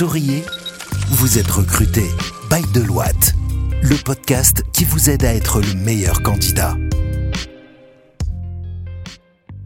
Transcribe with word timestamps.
Souriez, 0.00 0.44
vous 1.10 1.36
êtes 1.38 1.50
recruté 1.50 2.04
by 2.48 2.62
Deloitte, 2.72 3.34
le 3.82 4.02
podcast 4.02 4.62
qui 4.72 4.84
vous 4.84 5.10
aide 5.10 5.26
à 5.26 5.34
être 5.34 5.60
le 5.60 5.74
meilleur 5.74 6.22
candidat. 6.22 6.74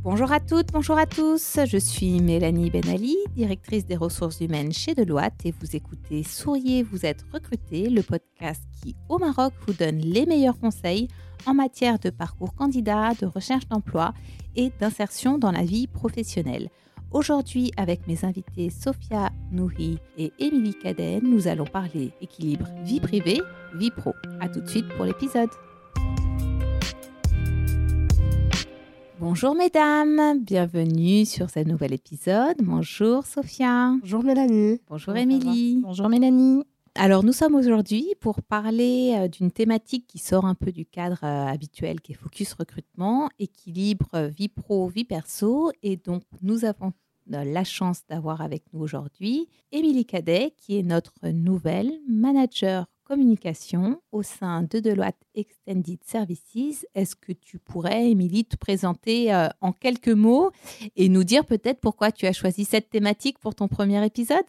Bonjour 0.03 0.33
à 0.33 0.41
toutes, 0.41 0.73
bonjour 0.73 0.99
à 0.99 1.07
tous. 1.07 1.61
Je 1.65 1.79
suis 1.79 2.21
Mélanie 2.21 2.69
Benali, 2.69 3.17
directrice 3.37 3.87
des 3.87 3.95
ressources 3.95 4.41
humaines 4.41 4.73
chez 4.73 4.97
Deloitte 4.97 5.47
et 5.47 5.55
vous 5.61 5.77
écoutez 5.77 6.25
Souriez, 6.25 6.83
vous 6.83 7.07
êtes 7.07 7.25
recruté, 7.33 7.89
le 7.89 8.03
podcast 8.03 8.65
qui 8.83 8.97
au 9.09 9.21
Maroc 9.21 9.53
vous 9.69 9.75
donne 9.75 9.99
les 9.99 10.27
meilleurs 10.27 10.59
conseils 10.59 11.07
en 11.47 11.55
matière 11.55 12.01
de 12.01 12.11
parcours 12.11 12.57
candidat, 12.57 13.13
de 13.21 13.27
recherche 13.27 13.69
d'emploi 13.69 14.15
et 14.57 14.73
d'insertion 14.81 15.39
dans 15.39 15.53
la 15.53 15.63
vie 15.63 15.87
professionnelle. 15.87 16.71
Aujourd'hui, 17.15 17.71
avec 17.77 18.09
mes 18.09 18.25
invités 18.25 18.71
Sophia 18.71 19.31
Nouhi 19.53 19.99
et 20.19 20.33
Émilie 20.41 20.75
Caden, 20.75 21.21
nous 21.23 21.47
allons 21.47 21.65
parler 21.65 22.11
équilibre 22.21 22.67
vie 22.83 22.99
privée, 22.99 23.41
vie 23.77 23.93
pro. 23.93 24.15
A 24.41 24.49
tout 24.49 24.61
de 24.61 24.67
suite 24.67 24.89
pour 24.97 25.05
l'épisode. 25.05 25.49
Bonjour 29.21 29.55
mesdames, 29.55 30.41
bienvenue 30.41 31.25
sur 31.25 31.51
ce 31.51 31.61
nouvel 31.61 31.93
épisode. 31.93 32.57
Bonjour 32.61 33.25
Sophia. 33.25 33.95
Bonjour 34.01 34.25
Mélanie. 34.25 34.81
Bonjour 34.89 35.15
Émilie. 35.15 35.79
Bonjour 35.85 36.09
Mélanie. 36.09 36.65
Alors 36.97 37.25
nous 37.25 37.33
sommes 37.33 37.57
aujourd'hui 37.57 38.15
pour 38.21 38.43
parler 38.43 39.15
euh, 39.17 39.29
d'une 39.29 39.51
thématique 39.51 40.07
qui 40.07 40.19
sort 40.19 40.47
un 40.47 40.55
peu 40.55 40.71
du 40.71 40.85
cadre 40.85 41.19
euh, 41.25 41.47
habituel 41.47 42.01
qui 42.01 42.13
est 42.13 42.17
focus 42.17 42.53
recrutement, 42.55 43.29
équilibre 43.41 44.09
euh, 44.15 44.29
vie 44.29 44.49
pro, 44.49 44.89
vie 44.89 45.05
perso. 45.05 45.73
Et 45.83 45.97
donc 45.97 46.23
nous 46.41 46.65
avons 46.65 46.93
la 47.27 47.65
chance 47.65 48.03
d'avoir 48.09 48.41
avec 48.41 48.65
nous 48.73 48.81
aujourd'hui 48.81 49.49
Émilie 49.73 50.05
Cadet, 50.05 50.55
qui 50.57 50.79
est 50.79 50.83
notre 50.83 51.15
nouvelle 51.29 51.93
manager 52.09 52.87
communication 53.05 54.01
au 54.13 54.23
sein 54.23 54.63
de 54.63 54.81
Deloitte 54.81 55.21
Extended 55.35 55.99
Services. 56.05 56.87
Est-ce 56.95 57.15
que 57.15 57.33
tu 57.33 57.59
pourrais, 57.59 58.11
Émilie, 58.11 58.45
te 58.45 58.57
présenter 58.57 59.33
euh, 59.33 59.49
en 59.61 59.73
quelques 59.73 60.09
mots 60.09 60.51
et 60.97 61.09
nous 61.09 61.23
dire 61.23 61.45
peut-être 61.45 61.81
pourquoi 61.81 62.11
tu 62.11 62.27
as 62.27 62.33
choisi 62.33 62.65
cette 62.65 62.91
thématique 62.91 63.39
pour 63.39 63.55
ton 63.55 63.69
premier 63.69 64.05
épisode? 64.05 64.45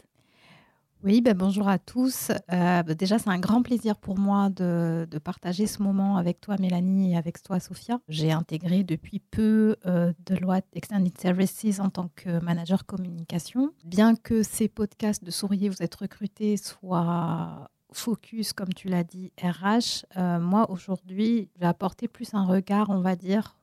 Oui, 1.05 1.21
ben 1.21 1.37
bonjour 1.37 1.67
à 1.67 1.77
tous. 1.77 2.31
Euh, 2.51 2.81
déjà, 2.81 3.19
c'est 3.19 3.29
un 3.29 3.37
grand 3.37 3.61
plaisir 3.61 3.95
pour 3.95 4.17
moi 4.17 4.49
de, 4.49 5.07
partager 5.23 5.67
ce 5.67 5.83
moment 5.83 6.17
avec 6.17 6.41
toi, 6.41 6.55
Mélanie, 6.59 7.13
et 7.13 7.17
avec 7.17 7.41
toi, 7.43 7.59
Sophia. 7.59 7.99
J'ai 8.09 8.31
intégré 8.31 8.83
depuis 8.83 9.19
peu 9.19 9.75
euh, 9.85 10.13
Deloitte 10.25 10.65
Extended 10.73 11.15
Services 11.17 11.79
en 11.79 11.89
tant 11.89 12.09
que 12.15 12.39
manager 12.43 12.87
communication. 12.87 13.71
Bien 13.83 14.15
que 14.15 14.41
ces 14.41 14.67
podcasts 14.67 15.23
de 15.23 15.29
Souriez, 15.29 15.69
vous 15.69 15.83
êtes 15.83 15.95
recrutés 15.95 16.57
soient 16.57 17.69
focus, 17.93 18.53
comme 18.53 18.73
tu 18.73 18.89
l'as 18.89 19.03
dit, 19.03 19.31
RH, 19.41 20.05
euh, 20.17 20.39
moi, 20.39 20.69
aujourd'hui, 20.71 21.49
je 21.55 21.61
vais 21.61 21.67
apporter 21.67 22.07
plus 22.07 22.33
un 22.33 22.45
regard, 22.45 22.89
on 22.89 22.99
va 22.99 23.15
dire, 23.15 23.55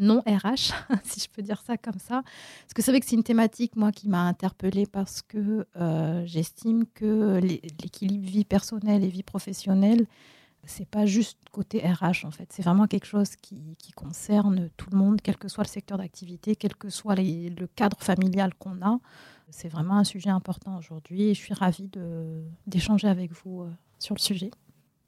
non 0.00 0.22
RH, 0.26 0.72
si 1.04 1.20
je 1.20 1.28
peux 1.28 1.42
dire 1.42 1.62
ça 1.64 1.76
comme 1.76 1.98
ça. 1.98 2.22
Parce 2.22 2.74
que 2.74 2.82
c'est 2.82 2.90
vrai 2.90 3.00
que 3.00 3.06
c'est 3.06 3.16
une 3.16 3.22
thématique, 3.22 3.76
moi, 3.76 3.92
qui 3.92 4.08
m'a 4.08 4.22
interpellée 4.22 4.86
parce 4.86 5.22
que 5.22 5.66
euh, 5.76 6.22
j'estime 6.26 6.86
que 6.86 7.38
l'équilibre 7.38 8.28
vie 8.28 8.44
personnelle 8.44 9.04
et 9.04 9.08
vie 9.08 9.22
professionnelle, 9.22 10.06
c'est 10.64 10.88
pas 10.88 11.06
juste 11.06 11.38
côté 11.52 11.80
RH, 11.80 12.24
en 12.24 12.30
fait. 12.30 12.52
C'est 12.52 12.62
vraiment 12.62 12.86
quelque 12.86 13.06
chose 13.06 13.36
qui, 13.36 13.76
concerne 13.94 14.70
tout 14.76 14.88
le 14.90 14.96
monde, 14.96 15.20
quel 15.22 15.36
que 15.36 15.48
soit 15.48 15.64
le 15.64 15.68
secteur 15.68 15.98
d'activité, 15.98 16.56
quel 16.56 16.74
que 16.74 16.88
soit 16.88 17.16
le 17.16 17.66
cadre 17.66 17.98
familial 18.00 18.54
qu'on 18.54 18.80
a. 18.82 18.98
C'est 19.50 19.68
vraiment 19.68 19.96
un 19.96 20.04
sujet 20.04 20.30
important 20.30 20.78
aujourd'hui 20.78 21.24
et 21.24 21.34
je 21.34 21.40
suis 21.40 21.54
ravie 21.54 21.90
d'échanger 22.66 23.08
avec 23.08 23.32
vous 23.32 23.62
euh, 23.62 23.70
sur 23.98 24.14
le 24.14 24.20
sujet. 24.20 24.50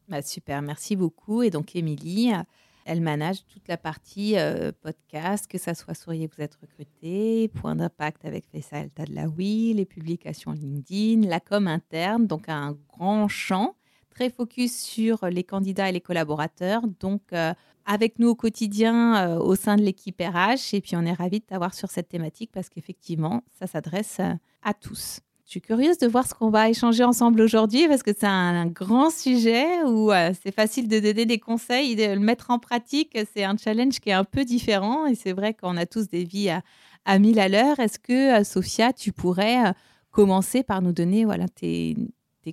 Bah, 0.09 0.21
super, 0.21 0.61
merci 0.63 0.97
beaucoup. 0.97 1.43
Et 1.43 1.51
donc, 1.51 1.77
Émilie, 1.77 2.33
elle 2.85 3.01
manage 3.01 3.45
toute 3.47 3.69
la 3.69 3.77
partie 3.77 4.37
euh, 4.37 4.73
podcast, 4.81 5.47
que 5.47 5.59
ça 5.59 5.75
soit 5.75 5.95
Souriez, 5.95 6.29
vous 6.35 6.43
êtes 6.43 6.55
recruté, 6.57 7.49
Point 7.49 7.77
d'impact 7.77 8.25
avec 8.25 8.47
Faisal 8.51 8.91
Tadlaoui, 8.91 9.75
les 9.75 9.85
publications 9.85 10.53
LinkedIn, 10.53 11.29
la 11.29 11.41
com 11.41 11.67
interne, 11.67 12.27
donc 12.27 12.49
un 12.49 12.77
grand 12.89 13.29
champ, 13.29 13.75
très 14.11 14.31
focus 14.31 14.79
sur 14.81 15.27
les 15.27 15.45
candidats 15.45 15.89
et 15.89 15.93
les 15.93 16.01
collaborateurs. 16.01 16.83
Donc, 17.01 17.23
euh, 17.33 17.55
avec 17.85 18.19
nous 18.19 18.29
au 18.29 18.35
quotidien 18.35 19.17
euh, 19.17 19.39
au 19.39 19.57
sein 19.57 19.77
de 19.77 19.83
l'équipe 19.83 20.21
RH. 20.21 20.75
Et 20.75 20.81
puis, 20.81 20.97
on 20.97 21.03
est 21.03 21.13
ravis 21.13 21.41
de 21.41 21.45
t'avoir 21.45 21.75
sur 21.75 21.91
cette 21.91 22.09
thématique 22.09 22.51
parce 22.53 22.69
qu'effectivement, 22.69 23.43
ça 23.59 23.67
s'adresse 23.67 24.21
à 24.63 24.75
tous. 24.75 25.21
Je 25.53 25.59
suis 25.59 25.61
curieuse 25.61 25.99
de 25.99 26.07
voir 26.07 26.27
ce 26.27 26.33
qu'on 26.33 26.49
va 26.49 26.71
échanger 26.71 27.05
ensemble 27.05 27.43
aujourd'hui 27.43 27.87
parce 27.87 28.03
que 28.03 28.13
c'est 28.19 28.25
un, 28.25 28.65
grand 28.69 29.11
sujet 29.11 29.83
où 29.83 30.11
euh, 30.11 30.33
c'est 30.43 30.51
facile 30.51 30.89
de 30.89 30.99
donner 30.99 31.27
des 31.27 31.39
conseils, 31.39 31.95
de 31.95 32.15
le 32.15 32.21
mettre 32.21 32.51
en 32.51 32.59
pratique. 32.59 33.19
C'est 33.35 33.45
un 33.45 33.55
challenge 33.59 34.01
qui 34.01 34.09
est 34.09 34.15
un 34.15 34.25
peu 34.25 34.47
différent 34.47 35.05
et 35.05 35.15
c'est 35.15 35.35
vrai 35.35 35.53
qu'on 35.53 35.77
a 35.77 35.85
tous 35.85 36.09
des 36.09 36.25
vies 36.25 36.49
à, 36.49 36.63
à 37.05 37.19
mille 37.19 37.39
à 37.39 37.51
l'heure. 37.51 37.79
Est-ce 37.81 37.99
que, 37.99 38.41
euh, 38.41 38.45
Sophia, 38.45 38.95
tu 38.95 39.13
pourrais 39.13 39.67
euh, 39.67 39.73
commencer 40.11 40.63
par 40.63 40.81
nous 40.81 40.93
donner 40.93 41.27
tes, 41.55 41.97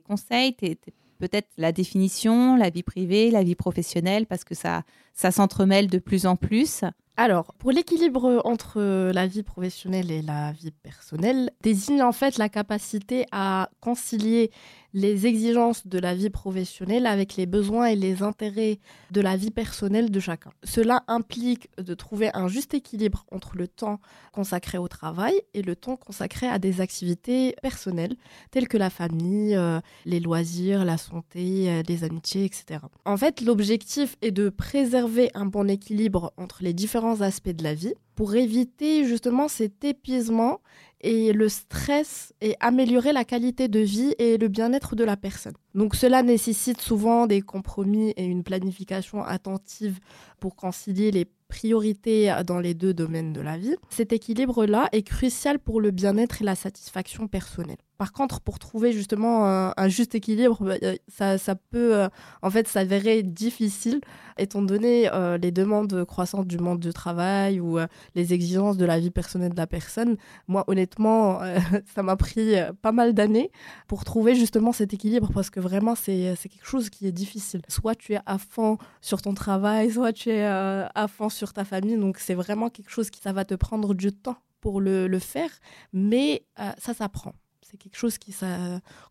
conseils, 0.05 0.51
peut-être 0.51 1.47
la 1.57 1.71
définition, 1.71 2.57
la 2.57 2.69
vie 2.69 2.83
privée, 2.83 3.31
la 3.31 3.43
vie 3.43 3.55
professionnelle, 3.55 4.25
parce 4.25 4.43
que 4.43 4.55
ça, 4.55 4.83
ça 5.13 5.31
s'entremêle 5.31 5.87
de 5.87 5.99
plus 5.99 6.25
en 6.25 6.35
plus. 6.35 6.83
Alors, 7.21 7.53
pour 7.55 7.71
l'équilibre 7.71 8.41
entre 8.45 8.79
la 9.11 9.27
vie 9.27 9.43
professionnelle 9.43 10.09
et 10.09 10.21
la 10.21 10.53
vie 10.53 10.71
personnelle, 10.71 11.51
désigne 11.61 12.01
en 12.01 12.13
fait 12.13 12.37
la 12.37 12.47
capacité 12.47 13.25
à 13.33 13.69
concilier 13.81 14.51
les 14.93 15.27
exigences 15.27 15.85
de 15.85 15.99
la 15.99 16.15
vie 16.15 16.29
professionnelle 16.29 17.05
avec 17.05 17.35
les 17.35 17.45
besoins 17.45 17.87
et 17.87 17.95
les 17.95 18.23
intérêts 18.23 18.79
de 19.11 19.21
la 19.21 19.37
vie 19.37 19.51
personnelle 19.51 20.11
de 20.11 20.19
chacun. 20.19 20.51
Cela 20.63 21.03
implique 21.07 21.69
de 21.77 21.93
trouver 21.93 22.29
un 22.33 22.47
juste 22.47 22.73
équilibre 22.73 23.25
entre 23.31 23.55
le 23.55 23.67
temps 23.67 23.99
consacré 24.31 24.77
au 24.77 24.87
travail 24.87 25.33
et 25.53 25.61
le 25.61 25.75
temps 25.75 25.97
consacré 25.97 26.47
à 26.47 26.59
des 26.59 26.81
activités 26.81 27.55
personnelles 27.61 28.15
telles 28.51 28.67
que 28.67 28.77
la 28.77 28.89
famille, 28.89 29.55
euh, 29.55 29.79
les 30.05 30.19
loisirs, 30.19 30.85
la 30.85 30.97
santé, 30.97 31.69
euh, 31.69 31.83
les 31.87 32.03
amitiés, 32.03 32.45
etc. 32.45 32.81
En 33.05 33.17
fait, 33.17 33.41
l'objectif 33.41 34.15
est 34.21 34.31
de 34.31 34.49
préserver 34.49 35.29
un 35.33 35.45
bon 35.45 35.69
équilibre 35.69 36.33
entre 36.37 36.63
les 36.63 36.73
différents 36.73 37.21
aspects 37.21 37.49
de 37.49 37.63
la 37.63 37.73
vie 37.73 37.93
pour 38.15 38.35
éviter 38.35 39.05
justement 39.05 39.47
cet 39.47 39.83
épuisement 39.85 40.59
et 41.01 41.33
le 41.33 41.49
stress 41.49 42.33
et 42.41 42.55
améliorer 42.59 43.13
la 43.13 43.25
qualité 43.25 43.67
de 43.67 43.79
vie 43.79 44.13
et 44.19 44.37
le 44.37 44.47
bien-être 44.47 44.95
de 44.95 45.03
la 45.03 45.17
personne. 45.17 45.53
Donc 45.75 45.95
cela 45.95 46.23
nécessite 46.23 46.81
souvent 46.81 47.27
des 47.27 47.41
compromis 47.41 48.11
et 48.17 48.25
une 48.25 48.43
planification 48.43 49.23
attentive 49.23 49.99
pour 50.39 50.55
concilier 50.55 51.11
les 51.11 51.25
priorités 51.47 52.33
dans 52.45 52.59
les 52.59 52.73
deux 52.73 52.93
domaines 52.93 53.33
de 53.33 53.41
la 53.41 53.57
vie. 53.57 53.75
Cet 53.89 54.13
équilibre-là 54.13 54.89
est 54.91 55.03
crucial 55.03 55.59
pour 55.59 55.81
le 55.81 55.91
bien-être 55.91 56.41
et 56.41 56.45
la 56.45 56.55
satisfaction 56.55 57.27
personnelle. 57.27 57.77
Par 57.99 58.13
contre, 58.13 58.39
pour 58.39 58.59
trouver 58.59 58.93
justement 58.93 59.45
un, 59.45 59.87
juste 59.89 60.15
équilibre, 60.15 60.57
bah, 60.61 60.75
ça, 61.09 61.37
ça 61.37 61.55
peut 61.55 61.97
euh, 61.97 62.07
en 62.41 62.49
fait 62.49 62.65
s'avérer 62.65 63.23
difficile 63.23 63.99
étant 64.37 64.61
donné 64.61 65.11
euh, 65.11 65.37
les 65.37 65.51
demandes 65.51 66.05
croissantes 66.05 66.47
du 66.47 66.59
monde 66.59 66.79
du 66.79 66.93
travail 66.93 67.59
ou 67.59 67.77
euh, 67.77 67.87
les 68.15 68.33
exigences 68.33 68.77
de 68.77 68.85
la 68.85 69.01
vie 69.01 69.11
personnelle 69.11 69.51
de 69.51 69.57
la 69.57 69.67
personne. 69.67 70.15
Moi, 70.47 70.63
honnêtement, 70.67 71.41
ça 71.93 72.01
m'a 72.01 72.15
pris 72.15 72.53
pas 72.81 72.93
mal 72.93 73.13
d'années 73.13 73.51
pour 73.89 74.05
trouver 74.05 74.33
justement 74.33 74.71
cet 74.71 74.93
équilibre 74.93 75.29
parce 75.33 75.49
que 75.49 75.59
vraiment, 75.59 75.95
c'est 75.95 76.37
quelque 76.41 76.65
chose 76.65 76.89
qui 76.89 77.05
est 77.05 77.11
difficile. 77.11 77.63
Soit 77.67 77.95
tu 77.95 78.13
es 78.13 78.21
à 78.25 78.37
fond 78.37 78.77
sur 79.01 79.21
ton 79.21 79.33
travail, 79.33 79.91
soit 79.91 80.13
tu 80.13 80.29
es 80.29 80.45
à 80.45 81.07
fond 81.09 81.27
sur 81.27 81.51
ta 81.51 81.65
famille. 81.65 81.97
Donc, 81.97 82.17
c'est 82.19 82.33
vraiment 82.33 82.69
quelque 82.69 82.91
chose 82.91 83.09
qui 83.09 83.19
ça 83.19 83.33
va 83.33 83.43
te 83.43 83.55
prendre 83.55 83.93
du 83.93 84.13
temps 84.13 84.37
pour 84.61 84.79
le, 84.79 85.07
le 85.07 85.19
faire, 85.19 85.51
mais 85.91 86.45
ça 86.77 86.93
s'apprend 86.93 87.33
c'est 87.69 87.77
quelque 87.77 87.97
chose 87.97 88.17
qui 88.17 88.33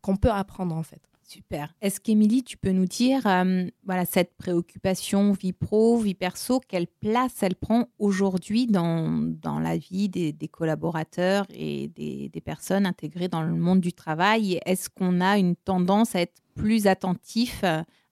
qu'on 0.03 0.17
peut 0.17 0.31
apprendre 0.31 0.75
en 0.75 0.83
fait. 0.83 1.01
Super. 1.29 1.75
Est-ce 1.83 2.01
qu'Émilie, 2.01 2.43
tu 2.43 2.57
peux 2.57 2.71
nous 2.71 2.87
dire, 2.87 3.27
euh, 3.27 3.67
voilà, 3.85 4.07
cette 4.07 4.35
préoccupation 4.39 5.33
vie 5.33 5.53
pro, 5.53 5.99
vie 5.99 6.15
perso, 6.15 6.59
quelle 6.67 6.87
place 6.87 7.43
elle 7.43 7.55
prend 7.55 7.89
aujourd'hui 7.99 8.67
dans, 8.67 9.11
dans 9.39 9.59
la 9.59 9.77
vie 9.77 10.09
des, 10.09 10.33
collaborateurs 10.51 11.45
et 11.51 11.89
des, 11.89 12.31
des, 12.31 12.41
personnes 12.41 12.87
intégrées 12.87 13.29
dans 13.29 13.43
le 13.43 13.53
monde 13.53 13.83
du 13.83 13.93
travail? 13.93 14.59
Est-ce 14.65 14.89
qu'on 14.89 15.21
a 15.21 15.37
une 15.37 15.55
tendance 15.55 16.15
à 16.15 16.23
être 16.23 16.41
plus 16.55 16.87
attentif 16.87 17.63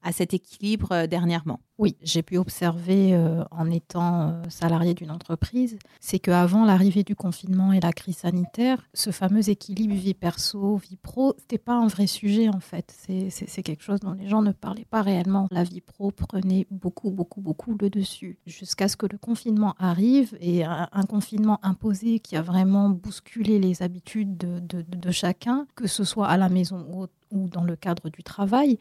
à 0.07 0.13
cet 0.13 0.35
équilibre 0.35 0.93
euh, 0.93 1.07
dernièrement 1.09 1.59
Oui, 1.79 1.97
j'ai 2.01 2.23
pu 2.23 2.39
observer 2.39 3.13
euh, 3.13 3.43
en 3.51 3.69
étant 3.73 4.29
euh, 4.29 4.43
salarié 4.49 4.95
d'une 4.95 5.11
entreprise, 5.11 5.79
c'est 6.01 6.21
qu'avant 6.21 6.65
l'arrivée 6.65 7.03
du 7.03 7.17
confinement 7.17 7.73
et 7.73 7.81
la 7.81 7.93
crise 7.93 8.19
sanitaire, 8.19 8.89
ce 8.95 9.11
fameux 9.11 9.51
équilibre 9.51 9.95
vie 9.95 10.15
perso, 10.15 10.77
vie 10.77 10.97
pro, 10.97 11.35
c'était 11.39 11.59
pas 11.59 11.75
un 11.75 11.89
vrai 11.89 12.07
sujet 12.07 12.49
en 12.49 12.61
fait. 12.61 12.95
C'est 12.97 13.63
quelque 13.65 13.83
chose 13.83 13.99
dont 13.99 14.13
les 14.13 14.29
gens 14.29 14.43
ne 14.43 14.53
parlaient 14.53 14.87
pas 14.89 15.03
réellement. 15.03 15.49
La 15.51 15.65
vie 15.65 15.81
pro 15.81 16.13
prenait 16.13 16.69
beaucoup, 16.71 17.11
beaucoup, 17.11 17.41
beaucoup 17.41 17.77
le 17.77 17.91
dessus. 17.91 18.39
Jusqu'à 18.47 18.87
ce 18.87 18.97
que 18.97 19.07
le 19.07 19.19
confinement 19.19 19.75
arrive 19.79 20.37
et 20.41 20.65
un, 20.65 20.87
confinement 21.09 21.59
imposé 21.65 22.21
qui 22.21 22.37
a 22.37 22.43
vraiment 22.43 22.91
bousculé 22.91 23.59
les 23.59 23.83
habitudes 23.83 24.37
de, 24.37 24.61
de, 24.61 24.83
de 24.83 25.11
chacun, 25.11 25.67
que 25.75 25.89
ce 25.89 26.05
soit 26.05 26.29
à 26.29 26.37
la 26.37 26.49
maison 26.49 26.87
ou 26.93 27.07
ou 27.31 27.49
dans 27.49 27.65
le 27.65 27.77
cadre 27.77 28.09
du 28.09 28.23
travail. 28.23 28.79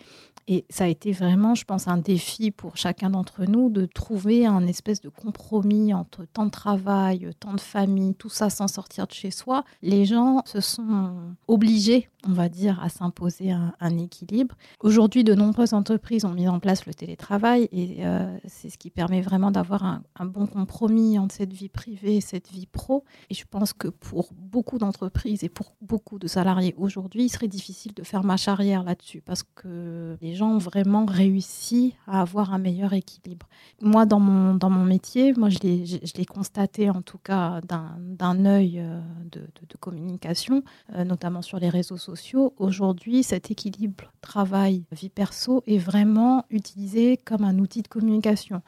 Et 0.48 0.66
ça 0.70 0.84
a 0.84 0.88
été 0.88 1.12
vraiment, 1.12 1.56
je 1.56 1.66
pense, 1.66 1.88
un 1.88 1.98
défi 1.98 2.52
pour 2.52 2.78
chacun 2.78 3.10
d'entre 3.10 3.46
nous 3.46 3.70
de 3.70 3.86
trouver 3.86 4.46
un 4.46 4.68
espèce 4.68 5.02
de 5.02 5.10
compromis 5.10 5.92
entre 5.94 6.26
temps 6.26 6.46
de 6.46 6.52
travail, 6.52 7.28
temps 7.40 7.54
de 7.54 7.60
famille, 7.60 8.14
tout 8.14 8.30
ça 8.30 8.52
sans 8.52 8.68
sortir 8.68 9.08
de 9.08 9.12
chez 9.12 9.32
soi. 9.32 9.64
Les 9.82 10.06
gens 10.06 10.44
se 10.46 10.62
sont 10.62 11.14
obligés, 11.48 12.10
on 12.28 12.34
va 12.34 12.48
dire, 12.48 12.80
à 12.84 12.90
s'imposer 12.90 13.52
un, 13.52 13.98
équilibre. 13.98 14.56
Aujourd'hui, 14.82 15.24
de 15.24 15.34
nombreuses 15.34 15.74
entreprises 15.74 16.26
ont 16.26 16.34
mis 16.34 16.48
en 16.48 16.60
place 16.60 16.86
le 16.86 16.94
télétravail 16.94 17.70
et 17.72 18.06
euh, 18.06 18.38
c'est 18.46 18.70
ce 18.70 18.78
qui 18.78 18.90
permet 18.90 19.22
vraiment 19.22 19.50
d'avoir 19.50 19.84
un, 19.84 20.26
bon 20.26 20.46
compromis 20.46 21.18
entre 21.18 21.34
cette 21.34 21.54
vie 21.54 21.70
privée 21.70 22.18
et 22.18 22.22
cette 22.22 22.52
vie 22.52 22.66
pro. 22.66 23.04
Et 23.30 23.34
je 23.34 23.46
pense 23.50 23.74
que 23.74 23.88
pour 23.88 24.30
beaucoup 24.34 24.78
d'entreprises 24.78 25.44
et 25.44 25.50
pour 25.50 25.76
beaucoup 25.82 26.20
de 26.20 26.28
salariés 26.28 26.76
aujourd'hui, 26.78 27.26
il 27.26 27.30
serait 27.30 27.48
difficile 27.48 27.94
de 27.94 28.04
faire 28.04 28.24
marche 28.46 28.60
arrière 28.60 28.84
là-dessus 28.84 29.22
parce 29.22 29.44
que 29.44 30.18
les 30.22 30.36
gens 30.36 30.52
ont 30.52 30.58
vraiment 30.58 31.06
réussi 31.06 31.96
à 32.08 32.22
avoir 32.22 32.54
un 32.54 32.58
meilleur 32.58 32.94
équilibre. 32.94 33.48
Moi, 33.82 34.06
dans 34.06 34.20
mon, 34.20 34.56
dans 34.56 34.70
mon 34.70 34.84
métier, 34.84 35.34
moi, 35.34 35.50
je 35.50 35.60
l'ai 35.62 36.26
constaté 36.26 36.90
en 36.90 37.02
tout 37.02 37.18
cas 37.18 37.62
d'un 37.62 38.46
œil 38.46 38.80
euh, 38.80 39.00
de, 39.32 39.42
de, 39.42 39.78
communication, 39.80 40.64
euh, 40.96 41.04
notamment 41.04 41.42
sur 41.42 41.60
les 41.60 41.70
réseaux 41.70 41.98
sociaux. 41.98 42.54
Aujourd'hui, 42.58 43.24
cet 43.24 43.52
équilibre 43.52 44.12
travail-vie 44.22 45.10
perso 45.10 45.64
est 45.68 45.78
vraiment 45.78 46.46
utilisé 46.50 47.18
comme 47.18 47.44
un 47.44 47.60
outil 47.60 47.82
de 47.82 47.88
communication. 47.88 48.62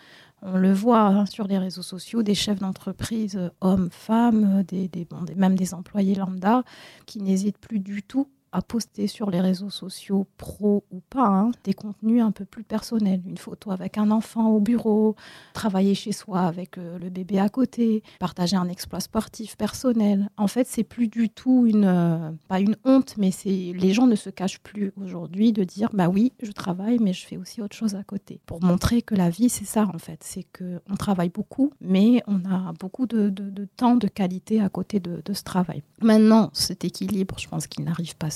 On 0.44 0.58
le 0.58 0.72
voit 0.72 1.02
hein, 1.02 1.26
sur 1.26 1.48
les 1.48 1.58
réseaux 1.58 1.82
sociaux, 1.82 2.22
des 2.22 2.36
chefs 2.36 2.60
d'entreprise, 2.60 3.36
euh, 3.38 3.50
hommes, 3.62 3.90
femmes, 3.92 4.64
des, 4.64 4.88
des, 4.88 5.06
bon, 5.06 5.26
même 5.36 5.56
des 5.56 5.74
employés 5.74 6.16
lambda, 6.16 6.64
qui 7.06 7.22
n'hésitent 7.22 7.58
plus 7.58 7.80
du 7.80 8.04
tout 8.04 8.28
à 8.52 8.62
poster 8.62 9.08
sur 9.08 9.30
les 9.30 9.42
réseaux 9.42 9.70
sociaux 9.70 10.28
pro 10.38 10.84
ou 10.92 11.02
pas 11.10 11.28
hein, 11.28 11.52
des 11.64 11.74
contenus 11.74 12.24
un 12.24 12.32
peu 12.32 12.46
plus 12.46 12.64
personnels, 12.64 13.22
une 13.26 13.38
photo 13.38 13.72
avec 13.72 13.98
un 13.98 14.12
enfant 14.12 14.50
au 14.50 14.60
bureau, 14.60 15.16
travailler 15.54 15.96
chez 15.96 16.12
soi 16.12 16.42
avec 16.42 16.78
euh, 16.78 16.98
le 17.00 17.10
bébé 17.10 17.40
à 17.40 17.50
côté, 17.50 18.04
partager 18.20 18.56
un 18.56 18.70
exploit 18.70 19.00
sportif 19.00 19.58
personnel. 19.58 20.30
En 20.38 20.48
fait, 20.48 20.68
c'est 20.68 20.84
plus 20.84 21.08
du 21.08 21.30
tout 21.30 21.66
une 21.68 21.86
euh, 21.86 22.32
pas 22.48 22.60
une 22.60 22.76
honte, 22.86 23.16
mais 23.18 23.32
c'est 23.32 23.74
les 23.76 23.94
gens 23.94 24.08
ne 24.08 24.16
se 24.16 24.30
cachent 24.30 24.60
plus 24.60 24.92
aujourd'hui 25.02 25.54
de 25.54 25.64
dire 25.64 25.90
bah 25.94 26.10
oui, 26.10 26.34
je 26.42 26.52
travaille, 26.52 27.00
mais 27.00 27.14
je 27.14 27.26
fais 27.26 27.38
aussi 27.38 27.62
autre 27.62 27.76
chose 27.76 27.96
à 27.96 28.04
côté 28.04 28.40
pour 28.46 28.64
montrer 28.64 29.02
que 29.02 29.16
la 29.16 29.30
vie 29.30 29.50
c'est 29.50 29.66
ça 29.66 29.90
en 29.94 30.00
fait, 30.00 30.24
c'est 30.24 30.44
que 30.44 30.82
on 30.90 30.96
travaille 30.96 31.30
beaucoup, 31.30 31.72
mais 31.82 32.24
on 32.28 32.46
a 32.46 32.74
beaucoup 32.80 33.08
de, 33.08 33.30
de, 33.30 33.66
temps 33.78 33.96
de 33.96 34.08
qualité 34.08 34.62
à 34.62 34.70
côté 34.70 35.00
de, 35.00 35.22
de 35.24 35.34
ce 35.34 35.44
travail. 35.44 35.84
Maintenant, 36.02 36.50
cet 36.54 36.86
équilibre, 36.86 37.36
je 37.38 37.48
pense 37.48 37.68
qu'il 37.68 37.84
n'arrive 37.84 38.16
pas 38.16 38.30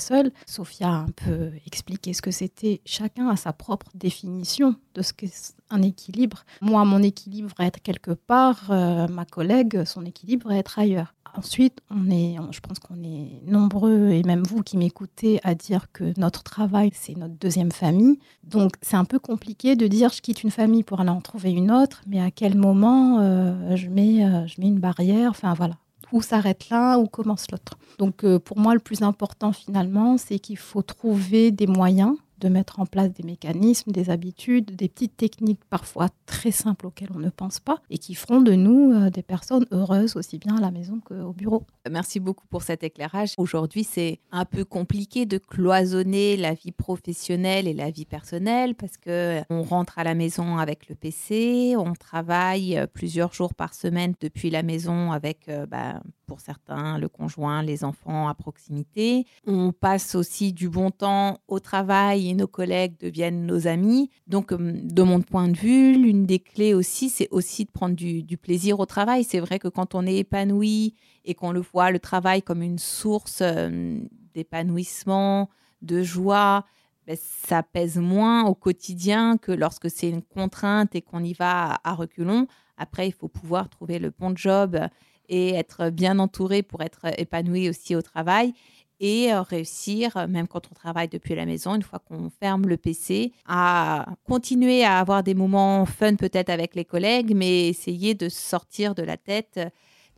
Sophia 0.46 0.88
a 0.88 0.92
un 0.92 1.10
peu 1.14 1.50
expliqué 1.66 2.12
ce 2.12 2.22
que 2.22 2.30
c'était. 2.30 2.80
Chacun 2.84 3.28
a 3.28 3.36
sa 3.36 3.52
propre 3.52 3.86
définition 3.94 4.76
de 4.94 5.02
ce 5.02 5.12
qu'est 5.12 5.54
un 5.70 5.82
équilibre. 5.82 6.44
Moi, 6.60 6.84
mon 6.84 7.02
équilibre 7.02 7.50
va 7.58 7.66
être 7.66 7.80
quelque 7.80 8.12
part, 8.12 8.70
euh, 8.70 9.08
ma 9.08 9.24
collègue, 9.24 9.84
son 9.84 10.04
équilibre 10.04 10.48
va 10.48 10.56
être 10.56 10.78
ailleurs. 10.78 11.14
Ensuite, 11.34 11.80
on 11.90 12.10
est, 12.10 12.36
je 12.50 12.60
pense 12.60 12.78
qu'on 12.78 13.02
est 13.02 13.40
nombreux, 13.46 14.10
et 14.10 14.22
même 14.22 14.42
vous 14.42 14.62
qui 14.62 14.76
m'écoutez, 14.76 15.40
à 15.44 15.54
dire 15.54 15.86
que 15.92 16.12
notre 16.18 16.42
travail, 16.42 16.90
c'est 16.92 17.16
notre 17.16 17.34
deuxième 17.34 17.72
famille. 17.72 18.18
Donc, 18.44 18.72
c'est 18.82 18.96
un 18.96 19.06
peu 19.06 19.18
compliqué 19.18 19.74
de 19.74 19.86
dire 19.86 20.10
je 20.10 20.20
quitte 20.20 20.42
une 20.42 20.50
famille 20.50 20.82
pour 20.82 21.00
aller 21.00 21.10
en 21.10 21.22
trouver 21.22 21.52
une 21.52 21.70
autre, 21.70 22.02
mais 22.06 22.20
à 22.20 22.30
quel 22.30 22.56
moment 22.56 23.20
euh, 23.20 23.76
je, 23.76 23.88
mets, 23.88 24.26
euh, 24.26 24.46
je 24.46 24.60
mets 24.60 24.68
une 24.68 24.80
barrière? 24.80 25.30
Enfin, 25.30 25.54
voilà 25.54 25.76
où 26.12 26.22
s'arrête 26.22 26.68
l'un, 26.70 26.98
où 26.98 27.06
commence 27.06 27.50
l'autre. 27.50 27.78
Donc 27.98 28.24
euh, 28.24 28.38
pour 28.38 28.58
moi, 28.58 28.74
le 28.74 28.80
plus 28.80 29.02
important 29.02 29.52
finalement, 29.52 30.18
c'est 30.18 30.38
qu'il 30.38 30.58
faut 30.58 30.82
trouver 30.82 31.50
des 31.50 31.66
moyens 31.66 32.16
de 32.42 32.48
mettre 32.48 32.80
en 32.80 32.86
place 32.86 33.12
des 33.12 33.22
mécanismes, 33.22 33.92
des 33.92 34.10
habitudes, 34.10 34.74
des 34.74 34.88
petites 34.88 35.16
techniques 35.16 35.64
parfois 35.70 36.08
très 36.26 36.50
simples 36.50 36.88
auxquelles 36.88 37.10
on 37.14 37.20
ne 37.20 37.30
pense 37.30 37.60
pas 37.60 37.78
et 37.88 37.98
qui 37.98 38.14
feront 38.14 38.40
de 38.40 38.52
nous 38.52 38.92
euh, 38.92 39.10
des 39.10 39.22
personnes 39.22 39.66
heureuses 39.70 40.16
aussi 40.16 40.38
bien 40.38 40.56
à 40.56 40.60
la 40.60 40.72
maison 40.72 41.00
qu'au 41.00 41.32
bureau. 41.32 41.64
Merci 41.88 42.18
beaucoup 42.18 42.46
pour 42.48 42.62
cet 42.62 42.82
éclairage. 42.82 43.34
Aujourd'hui, 43.38 43.84
c'est 43.84 44.18
un 44.32 44.44
peu 44.44 44.64
compliqué 44.64 45.24
de 45.24 45.38
cloisonner 45.38 46.36
la 46.36 46.54
vie 46.54 46.72
professionnelle 46.72 47.68
et 47.68 47.74
la 47.74 47.90
vie 47.90 48.06
personnelle 48.06 48.74
parce 48.74 48.96
que 48.96 49.40
on 49.48 49.62
rentre 49.62 49.98
à 49.98 50.04
la 50.04 50.14
maison 50.14 50.58
avec 50.58 50.88
le 50.88 50.96
PC, 50.96 51.74
on 51.76 51.92
travaille 51.94 52.76
euh, 52.76 52.86
plusieurs 52.86 53.32
jours 53.32 53.54
par 53.54 53.74
semaine 53.74 54.14
depuis 54.20 54.50
la 54.50 54.62
maison 54.62 55.12
avec 55.12 55.48
euh, 55.48 55.66
bah, 55.66 56.02
pour 56.26 56.40
certains 56.40 56.98
le 56.98 57.08
conjoint, 57.08 57.62
les 57.62 57.84
enfants 57.84 58.28
à 58.28 58.34
proximité. 58.34 59.26
On 59.46 59.72
passe 59.72 60.14
aussi 60.14 60.52
du 60.52 60.68
bon 60.68 60.90
temps 60.90 61.38
au 61.48 61.60
travail 61.60 62.32
nos 62.34 62.46
collègues 62.46 62.96
deviennent 63.00 63.46
nos 63.46 63.66
amis. 63.66 64.10
Donc, 64.26 64.52
euh, 64.52 64.58
de 64.58 65.02
mon 65.02 65.20
point 65.20 65.48
de 65.48 65.56
vue, 65.56 65.94
l'une 65.94 66.26
des 66.26 66.38
clés 66.38 66.74
aussi, 66.74 67.08
c'est 67.08 67.28
aussi 67.30 67.64
de 67.64 67.70
prendre 67.70 67.94
du, 67.94 68.36
plaisir 68.36 68.80
au 68.80 68.86
travail. 68.86 69.24
C'est 69.24 69.40
vrai 69.40 69.58
que 69.58 69.68
quand 69.68 69.94
on 69.94 70.06
est 70.06 70.16
épanoui 70.16 70.94
et 71.24 71.34
qu'on 71.34 71.52
le 71.52 71.60
voit, 71.60 71.90
le 71.90 71.98
travail 71.98 72.42
comme 72.42 72.62
une 72.62 72.78
source 72.78 73.40
euh, 73.42 74.00
d'épanouissement, 74.34 75.48
de 75.82 76.02
joie, 76.02 76.64
ben, 77.06 77.16
ça 77.18 77.62
pèse 77.62 77.98
moins 77.98 78.44
au 78.44 78.54
quotidien 78.54 79.36
que 79.36 79.52
lorsque 79.52 79.90
c'est 79.90 80.08
une 80.08 80.22
contrainte 80.22 80.94
et 80.94 81.02
qu'on 81.02 81.22
y 81.22 81.32
va 81.32 81.80
à 81.82 81.94
reculons. 81.94 82.46
Après, 82.76 83.06
il 83.06 83.12
faut 83.12 83.28
pouvoir 83.28 83.68
trouver 83.68 83.98
le 83.98 84.10
bon 84.10 84.34
job 84.36 84.78
et 85.28 85.54
être 85.54 85.90
bien 85.90 86.18
entouré 86.18 86.62
pour 86.62 86.82
être 86.82 87.06
épanoui 87.18 87.68
aussi 87.68 87.94
au 87.94 88.02
travail 88.02 88.54
et 89.02 89.32
euh, 89.32 89.42
réussir, 89.42 90.16
euh, 90.16 90.28
même 90.28 90.46
quand 90.46 90.68
on 90.70 90.74
travaille 90.74 91.08
depuis 91.08 91.34
la 91.34 91.44
maison, 91.44 91.74
une 91.74 91.82
fois 91.82 91.98
qu'on 91.98 92.30
ferme 92.30 92.68
le 92.68 92.76
PC, 92.76 93.32
à 93.46 94.06
continuer 94.24 94.84
à 94.84 95.00
avoir 95.00 95.24
des 95.24 95.34
moments 95.34 95.84
fun 95.86 96.14
peut-être 96.14 96.50
avec 96.50 96.76
les 96.76 96.84
collègues, 96.84 97.34
mais 97.34 97.68
essayer 97.68 98.14
de 98.14 98.28
sortir 98.28 98.94
de 98.94 99.02
la 99.02 99.16
tête 99.16 99.54
euh, 99.58 99.68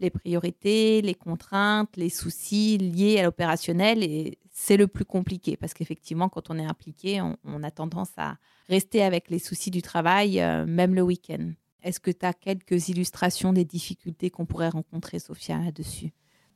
les 0.01 0.11
priorités, 0.11 1.01
les 1.01 1.15
contraintes, 1.15 1.97
les 1.97 2.11
soucis 2.11 2.77
liés 2.77 3.21
à 3.21 3.23
l'opérationnel. 3.23 4.03
Et 4.03 4.39
c'est 4.51 4.77
le 4.77 4.87
plus 4.87 5.05
compliqué 5.05 5.57
parce 5.57 5.73
qu'effectivement, 5.73 6.29
quand 6.29 6.51
on 6.51 6.59
est 6.59 6.67
impliqué, 6.67 7.23
on, 7.23 7.63
a 7.63 7.71
tendance 7.71 8.11
à 8.17 8.37
rester 8.69 9.05
avec 9.05 9.31
les 9.31 9.39
soucis 9.39 9.71
du 9.71 9.83
travail, 9.83 10.45
même 10.67 10.97
le 10.97 11.03
week-end. 11.03 11.53
Est-ce 11.85 12.01
que 12.01 12.11
tu 12.11 12.25
as 12.25 12.33
quelques 12.33 12.89
illustrations 12.89 13.53
des 13.53 13.67
difficultés 13.67 14.31
qu'on 14.31 14.47
pourrait 14.47 14.71
rencontrer, 14.71 15.19
Sophia, 15.19 15.59
là-dessus? 15.59 16.13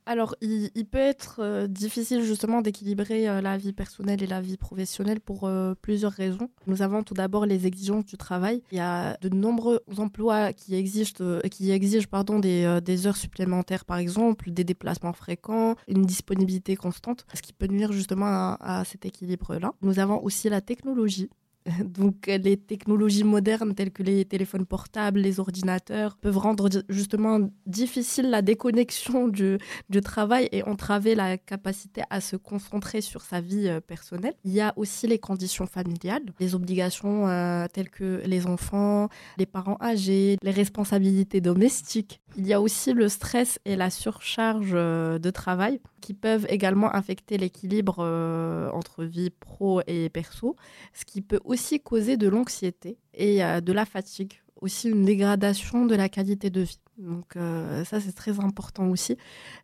Alors, 0.09 0.33
il, 0.41 0.71
peut 0.89 0.97
être 0.97 1.35
euh, 1.37 1.67
difficile 1.67 2.23
justement 2.23 2.63
d'équilibrer 2.63 3.29
euh, 3.29 3.41
la 3.41 3.57
vie 3.57 3.73
personnelle 3.73 4.23
et 4.23 4.25
la 4.25 4.41
vie 4.41 4.57
professionnelle 4.57 5.19
pour 5.19 5.43
euh, 5.43 5.75
plusieurs 5.79 6.11
raisons. 6.11 6.49
Nous 6.65 6.81
avons 6.81 7.03
tout 7.03 7.13
d'abord 7.13 7.45
les 7.45 7.67
exigences 7.67 8.05
du 8.05 8.17
travail. 8.17 8.63
Il 8.71 8.79
y 8.79 8.81
a 8.81 9.17
de 9.21 9.29
nombreux 9.29 9.81
emplois 9.97 10.51
qui 10.51 10.73
exigent, 10.73 11.13
des, 11.13 13.07
heures 13.07 13.17
supplémentaires, 13.17 13.85
par 13.85 13.97
exemple, 13.97 14.49
des 14.49 14.63
déplacements 14.63 15.13
fréquents, 15.13 15.75
une 15.87 16.07
disponibilité 16.07 16.75
constante, 16.75 17.27
ce 17.35 17.43
qui 17.43 17.53
peut 17.53 17.67
nuire 17.67 17.91
justement 17.91 18.57
à 18.59 18.83
cet 18.85 19.05
équilibre-là. 19.05 19.73
Nous 19.83 19.99
avons 19.99 20.23
aussi 20.23 20.49
la 20.49 20.61
technologie 20.61 21.29
Donc 21.85 22.27
les 22.27 22.57
technologies 22.57 23.23
modernes 23.23 23.73
telles 23.73 23.91
que 23.91 24.03
les 24.03 24.25
téléphones 24.25 24.65
portables, 24.65 25.19
les 25.19 25.39
ordinateurs 25.39 26.17
peuvent 26.17 26.37
rendre 26.37 26.69
justement 26.89 27.39
difficile 27.65 28.29
la 28.29 28.41
déconnexion 28.41 29.27
du, 29.27 29.57
du 29.89 30.01
travail 30.01 30.49
et 30.51 30.63
entraver 30.63 31.15
la 31.15 31.37
capacité 31.37 32.01
à 32.09 32.21
se 32.21 32.35
concentrer 32.35 33.01
sur 33.01 33.21
sa 33.21 33.41
vie 33.41 33.67
euh, 33.67 33.79
personnelle. 33.79 34.33
Il 34.45 34.51
y 34.51 34.61
a 34.61 34.73
aussi 34.75 35.07
les 35.07 35.19
conditions 35.19 35.67
familiales, 35.67 36.23
les 36.39 36.55
obligations 36.55 37.27
euh, 37.27 37.67
telles 37.71 37.89
que 37.89 38.21
les 38.25 38.45
enfants, 38.45 39.09
les 39.37 39.45
parents 39.45 39.77
âgés, 39.81 40.37
les 40.41 40.51
responsabilités 40.51 41.41
domestiques. 41.41 42.21
Il 42.37 42.47
y 42.47 42.53
a 42.53 42.61
aussi 42.61 42.93
le 42.93 43.09
stress 43.09 43.59
et 43.65 43.75
la 43.75 43.89
surcharge 43.89 44.71
euh, 44.73 45.19
de 45.19 45.29
travail 45.29 45.81
qui 45.99 46.13
peuvent 46.13 46.45
également 46.49 46.89
affecter 46.89 47.37
l'équilibre 47.37 47.97
euh, 47.99 48.69
entre 48.71 49.03
vie 49.03 49.31
pro 49.31 49.81
et 49.87 50.09
perso, 50.09 50.55
ce 50.93 51.05
qui 51.05 51.21
peut 51.21 51.39
aussi 51.43 51.79
causer 51.79 52.17
de 52.17 52.27
l'anxiété 52.27 52.97
et 53.13 53.43
euh, 53.43 53.61
de 53.61 53.73
la 53.73 53.85
fatigue, 53.85 54.41
aussi 54.61 54.89
une 54.89 55.05
dégradation 55.05 55.85
de 55.85 55.95
la 55.95 56.07
qualité 56.07 56.49
de 56.49 56.61
vie. 56.61 56.79
Donc 56.99 57.37
euh, 57.37 57.85
ça, 57.85 58.01
c'est 58.01 58.11
très 58.11 58.41
important 58.41 58.89
aussi. 58.89 59.17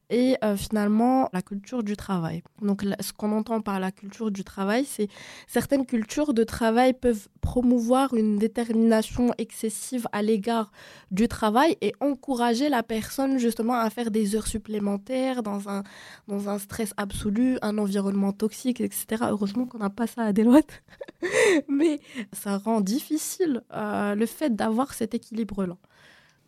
Et 0.10 0.38
euh, 0.44 0.56
finalement, 0.56 1.30
la 1.34 1.42
culture 1.42 1.84
du 1.84 1.98
travail. 1.98 2.44
Donc 2.62 2.86
ce 3.01 3.12
qu'on 3.12 3.34
entend 3.34 3.60
par 3.60 3.82
la 3.82 3.92
culture 3.92 4.32
du 4.32 4.46
travail, 4.46 4.86
c'est 4.86 5.10
certaines 5.46 5.86
cultures 5.86 6.34
de 6.34 6.46
travail 6.46 6.94
peuvent 6.94 7.27
promouvoir 7.42 8.13
une 8.13 8.38
détermination 8.38 9.34
excessive 9.38 10.08
à 10.13 10.22
l'égard 10.22 10.72
du 11.12 11.27
travail 11.27 11.77
et 11.82 11.94
encourager 12.00 12.70
la 12.70 12.84
personne 12.84 13.38
justement 13.38 13.74
à 13.74 13.89
faire 13.89 14.12
des 14.12 14.36
heures 14.36 14.48
supplémentaires 14.48 15.44
dans 15.44 15.68
un, 15.68 15.84
dans 16.30 16.48
un 16.48 16.58
stress 16.58 16.94
absolu, 16.96 17.58
un 17.62 17.77
environnement 17.77 18.32
toxique, 18.32 18.80
etc. 18.80 19.24
Heureusement 19.30 19.65
qu'on 19.65 19.80
n'a 19.80 19.89
pas 19.89 20.08
ça 20.08 20.22
à 20.22 20.34
Deloitte. 20.34 20.84
Mais 21.68 22.00
ça 22.32 22.58
rend 22.58 22.80
difficile 22.80 23.62
euh, 23.74 24.15
le 24.15 24.25
fait 24.25 24.56
d'avoir 24.56 24.94
cet 24.94 25.13
équilibre-là. 25.13 25.75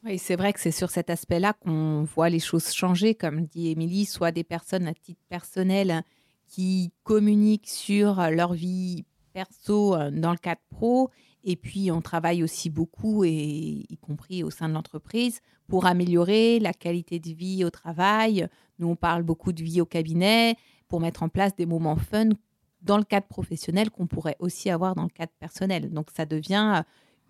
Oui, 0.03 0.17
c'est 0.17 0.35
vrai 0.35 0.53
que 0.53 0.59
c'est 0.59 0.71
sur 0.71 0.89
cet 0.89 1.09
aspect-là 1.09 1.53
qu'on 1.53 2.03
voit 2.03 2.29
les 2.29 2.39
choses 2.39 2.71
changer, 2.71 3.15
comme 3.15 3.45
dit 3.45 3.69
Émilie, 3.69 4.05
soit 4.05 4.31
des 4.31 4.43
personnes 4.43 4.87
à 4.87 4.93
titre 4.93 5.21
personnel 5.27 6.03
qui 6.45 6.93
communiquent 7.03 7.67
sur 7.67 8.21
leur 8.29 8.53
vie 8.53 9.05
perso 9.33 9.95
euh, 9.95 10.11
dans 10.11 10.31
le 10.31 10.37
cadre 10.37 10.61
pro, 10.69 11.09
et 11.43 11.55
puis 11.55 11.91
on 11.91 12.01
travaille 12.01 12.43
aussi 12.43 12.69
beaucoup, 12.69 13.23
et 13.23 13.85
y 13.89 13.97
compris 13.97 14.43
au 14.43 14.49
sein 14.49 14.69
de 14.69 14.73
l'entreprise, 14.73 15.41
pour 15.67 15.85
améliorer 15.85 16.59
la 16.59 16.73
qualité 16.73 17.19
de 17.19 17.31
vie 17.31 17.65
au 17.65 17.69
travail. 17.69 18.47
Nous, 18.79 18.87
on 18.87 18.95
parle 18.95 19.23
beaucoup 19.23 19.51
de 19.51 19.61
vie 19.61 19.81
au 19.81 19.85
cabinet, 19.85 20.55
pour 20.87 21.01
mettre 21.01 21.23
en 21.23 21.29
place 21.29 21.55
des 21.55 21.65
moments 21.65 21.97
fun 21.97 22.29
dans 22.81 22.97
le 22.97 23.03
cadre 23.03 23.27
professionnel 23.27 23.89
qu'on 23.89 24.07
pourrait 24.07 24.37
aussi 24.39 24.69
avoir 24.69 24.95
dans 24.95 25.03
le 25.03 25.09
cadre 25.09 25.33
personnel. 25.39 25.91
Donc 25.91 26.09
ça 26.15 26.25
devient 26.25 26.83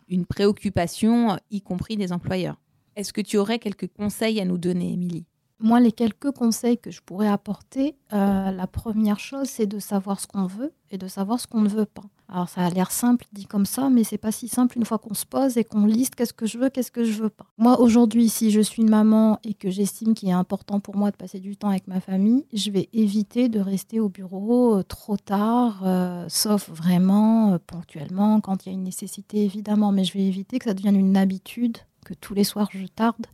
une 0.07 0.25
préoccupation, 0.25 1.37
y 1.51 1.61
compris 1.61 1.97
des 1.97 2.11
employeurs. 2.11 2.57
Est-ce 2.95 3.13
que 3.13 3.21
tu 3.21 3.37
aurais 3.37 3.59
quelques 3.59 3.87
conseils 3.87 4.39
à 4.39 4.45
nous 4.45 4.57
donner, 4.57 4.93
Émilie? 4.93 5.25
Moi, 5.59 5.79
les 5.79 5.91
quelques 5.91 6.31
conseils 6.31 6.77
que 6.77 6.91
je 6.91 7.01
pourrais 7.01 7.27
apporter, 7.27 7.95
euh, 8.13 8.51
la 8.51 8.67
première 8.67 9.19
chose, 9.19 9.47
c'est 9.47 9.65
de 9.65 9.79
savoir 9.79 10.19
ce 10.19 10.27
qu'on 10.27 10.45
veut 10.45 10.71
et 10.91 10.99
de 10.99 11.07
savoir 11.07 11.39
ce 11.39 11.47
qu'on 11.47 11.61
ne 11.61 11.69
veut 11.69 11.85
pas. 11.85 12.03
Alors, 12.29 12.47
ça 12.47 12.65
a 12.65 12.69
l'air 12.69 12.91
simple 12.91 13.25
dit 13.31 13.45
comme 13.45 13.65
ça, 13.65 13.89
mais 13.89 14.03
c'est 14.03 14.17
pas 14.17 14.31
si 14.31 14.49
simple 14.49 14.77
une 14.77 14.85
fois 14.85 14.99
qu'on 14.99 15.13
se 15.13 15.25
pose 15.25 15.57
et 15.57 15.63
qu'on 15.63 15.85
liste 15.85 16.13
qu'est-ce 16.13 16.33
que 16.33 16.45
je 16.45 16.57
veux, 16.59 16.69
qu'est-ce 16.69 16.91
que 16.91 17.05
je 17.05 17.23
veux 17.23 17.29
pas. 17.29 17.47
Moi, 17.57 17.79
aujourd'hui, 17.79 18.29
si 18.29 18.51
je 18.51 18.59
suis 18.59 18.83
une 18.83 18.89
maman 18.89 19.39
et 19.43 19.53
que 19.53 19.71
j'estime 19.71 20.13
qu'il 20.13 20.29
est 20.29 20.33
important 20.33 20.79
pour 20.79 20.95
moi 20.95 21.09
de 21.09 21.15
passer 21.15 21.39
du 21.39 21.55
temps 21.55 21.69
avec 21.69 21.87
ma 21.87 22.01
famille, 22.01 22.45
je 22.53 22.69
vais 22.69 22.89
éviter 22.93 23.49
de 23.49 23.59
rester 23.59 23.99
au 23.99 24.09
bureau 24.09 24.77
euh, 24.77 24.83
trop 24.83 25.17
tard, 25.17 25.81
euh, 25.85 26.25
sauf 26.27 26.69
vraiment 26.69 27.57
ponctuellement 27.65 28.41
quand 28.41 28.65
il 28.65 28.69
y 28.69 28.71
a 28.71 28.75
une 28.75 28.83
nécessité, 28.83 29.43
évidemment. 29.43 29.91
Mais 29.91 30.03
je 30.03 30.13
vais 30.13 30.23
éviter 30.23 30.59
que 30.59 30.65
ça 30.65 30.73
devienne 30.73 30.97
une 30.97 31.17
habitude, 31.17 31.77
que 32.05 32.13
tous 32.13 32.33
les 32.33 32.43
soirs 32.43 32.69
je 32.71 32.85
tarde 32.87 33.25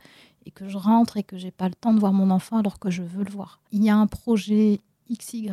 et 0.46 0.52
que 0.52 0.68
je 0.68 0.78
rentre 0.78 1.18
et 1.18 1.24
que 1.24 1.38
j'ai 1.38 1.52
pas 1.52 1.68
le 1.68 1.76
temps 1.76 1.94
de 1.94 2.00
voir 2.00 2.14
mon 2.14 2.30
enfant 2.30 2.58
alors 2.58 2.80
que 2.80 2.90
je 2.90 3.04
veux 3.04 3.24
le 3.24 3.32
voir. 3.32 3.62
Il 3.72 3.84
y 3.84 3.90
a 3.90 3.96
un 3.96 4.08
projet 4.08 4.80
XY, 5.12 5.50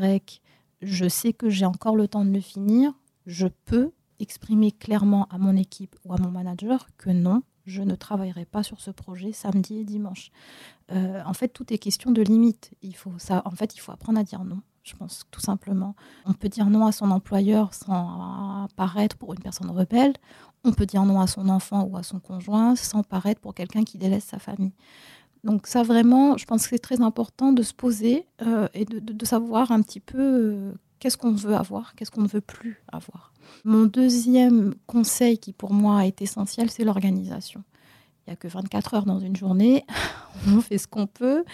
je 0.82 1.08
sais 1.08 1.32
que 1.32 1.50
j'ai 1.50 1.66
encore 1.66 1.96
le 1.96 2.08
temps 2.08 2.24
de 2.24 2.30
le 2.30 2.40
finir 2.40 2.94
je 3.26 3.46
peux 3.46 3.92
exprimer 4.18 4.72
clairement 4.72 5.26
à 5.30 5.38
mon 5.38 5.56
équipe 5.56 5.96
ou 6.04 6.12
à 6.12 6.18
mon 6.18 6.30
manager 6.30 6.88
que 6.98 7.10
non, 7.10 7.42
je 7.66 7.82
ne 7.82 7.94
travaillerai 7.94 8.44
pas 8.44 8.62
sur 8.62 8.80
ce 8.80 8.90
projet 8.90 9.32
samedi 9.32 9.78
et 9.78 9.84
dimanche. 9.84 10.30
Euh, 10.90 11.22
en 11.24 11.32
fait, 11.32 11.48
tout 11.48 11.72
est 11.72 11.78
question 11.78 12.10
de 12.10 12.22
limite. 12.22 12.72
Il 12.82 12.96
faut. 12.96 13.12
En 13.30 13.50
fait, 13.50 13.74
il 13.74 13.78
faut 13.78 13.92
apprendre 13.92 14.18
à 14.18 14.24
dire 14.24 14.44
non. 14.44 14.60
Je 14.82 14.96
pense 14.96 15.24
tout 15.30 15.40
simplement. 15.40 15.94
On 16.24 16.32
peut 16.32 16.48
dire 16.48 16.66
non 16.66 16.86
à 16.86 16.92
son 16.92 17.10
employeur 17.10 17.74
sans 17.74 18.66
paraître 18.76 19.16
pour 19.16 19.32
une 19.34 19.38
personne 19.38 19.70
rebelle. 19.70 20.14
On 20.64 20.72
peut 20.72 20.86
dire 20.86 21.04
non 21.04 21.20
à 21.20 21.26
son 21.26 21.48
enfant 21.48 21.84
ou 21.84 21.96
à 21.96 22.02
son 22.02 22.20
conjoint 22.20 22.76
sans 22.76 23.02
paraître 23.02 23.40
pour 23.40 23.54
quelqu'un 23.54 23.84
qui 23.84 23.98
délaisse 23.98 24.24
sa 24.24 24.38
famille. 24.38 24.72
Donc 25.42 25.66
ça 25.66 25.82
vraiment, 25.82 26.36
je 26.36 26.44
pense 26.44 26.64
que 26.64 26.70
c'est 26.70 26.78
très 26.78 27.00
important 27.00 27.52
de 27.52 27.62
se 27.62 27.72
poser 27.72 28.26
euh, 28.42 28.68
et 28.74 28.84
de, 28.84 29.24
savoir 29.24 29.72
un 29.72 29.80
petit 29.80 30.00
peu 30.00 30.18
euh, 30.18 30.72
qu'est-ce 30.98 31.16
qu'on 31.16 31.32
veut 31.32 31.54
avoir, 31.54 31.94
qu'est-ce 31.94 32.10
qu'on 32.10 32.22
ne 32.22 32.28
veut 32.28 32.42
plus 32.42 32.82
avoir. 32.92 33.32
Mon 33.64 33.86
deuxième 33.86 34.74
conseil 34.86 35.38
qui 35.38 35.52
pour 35.52 35.72
moi 35.72 36.06
est 36.06 36.20
essentiel, 36.20 36.70
c'est 36.70 36.84
l'organisation. 36.84 37.64
N'y 38.30 38.34
a 38.34 38.36
que 38.36 38.46
24 38.46 38.94
heures 38.94 39.06
dans 39.06 39.18
une 39.18 39.34
journée, 39.34 39.84
on 40.46 40.60
fait 40.60 40.78
ce 40.78 40.86
qu'on 40.86 41.08
peut. 41.08 41.44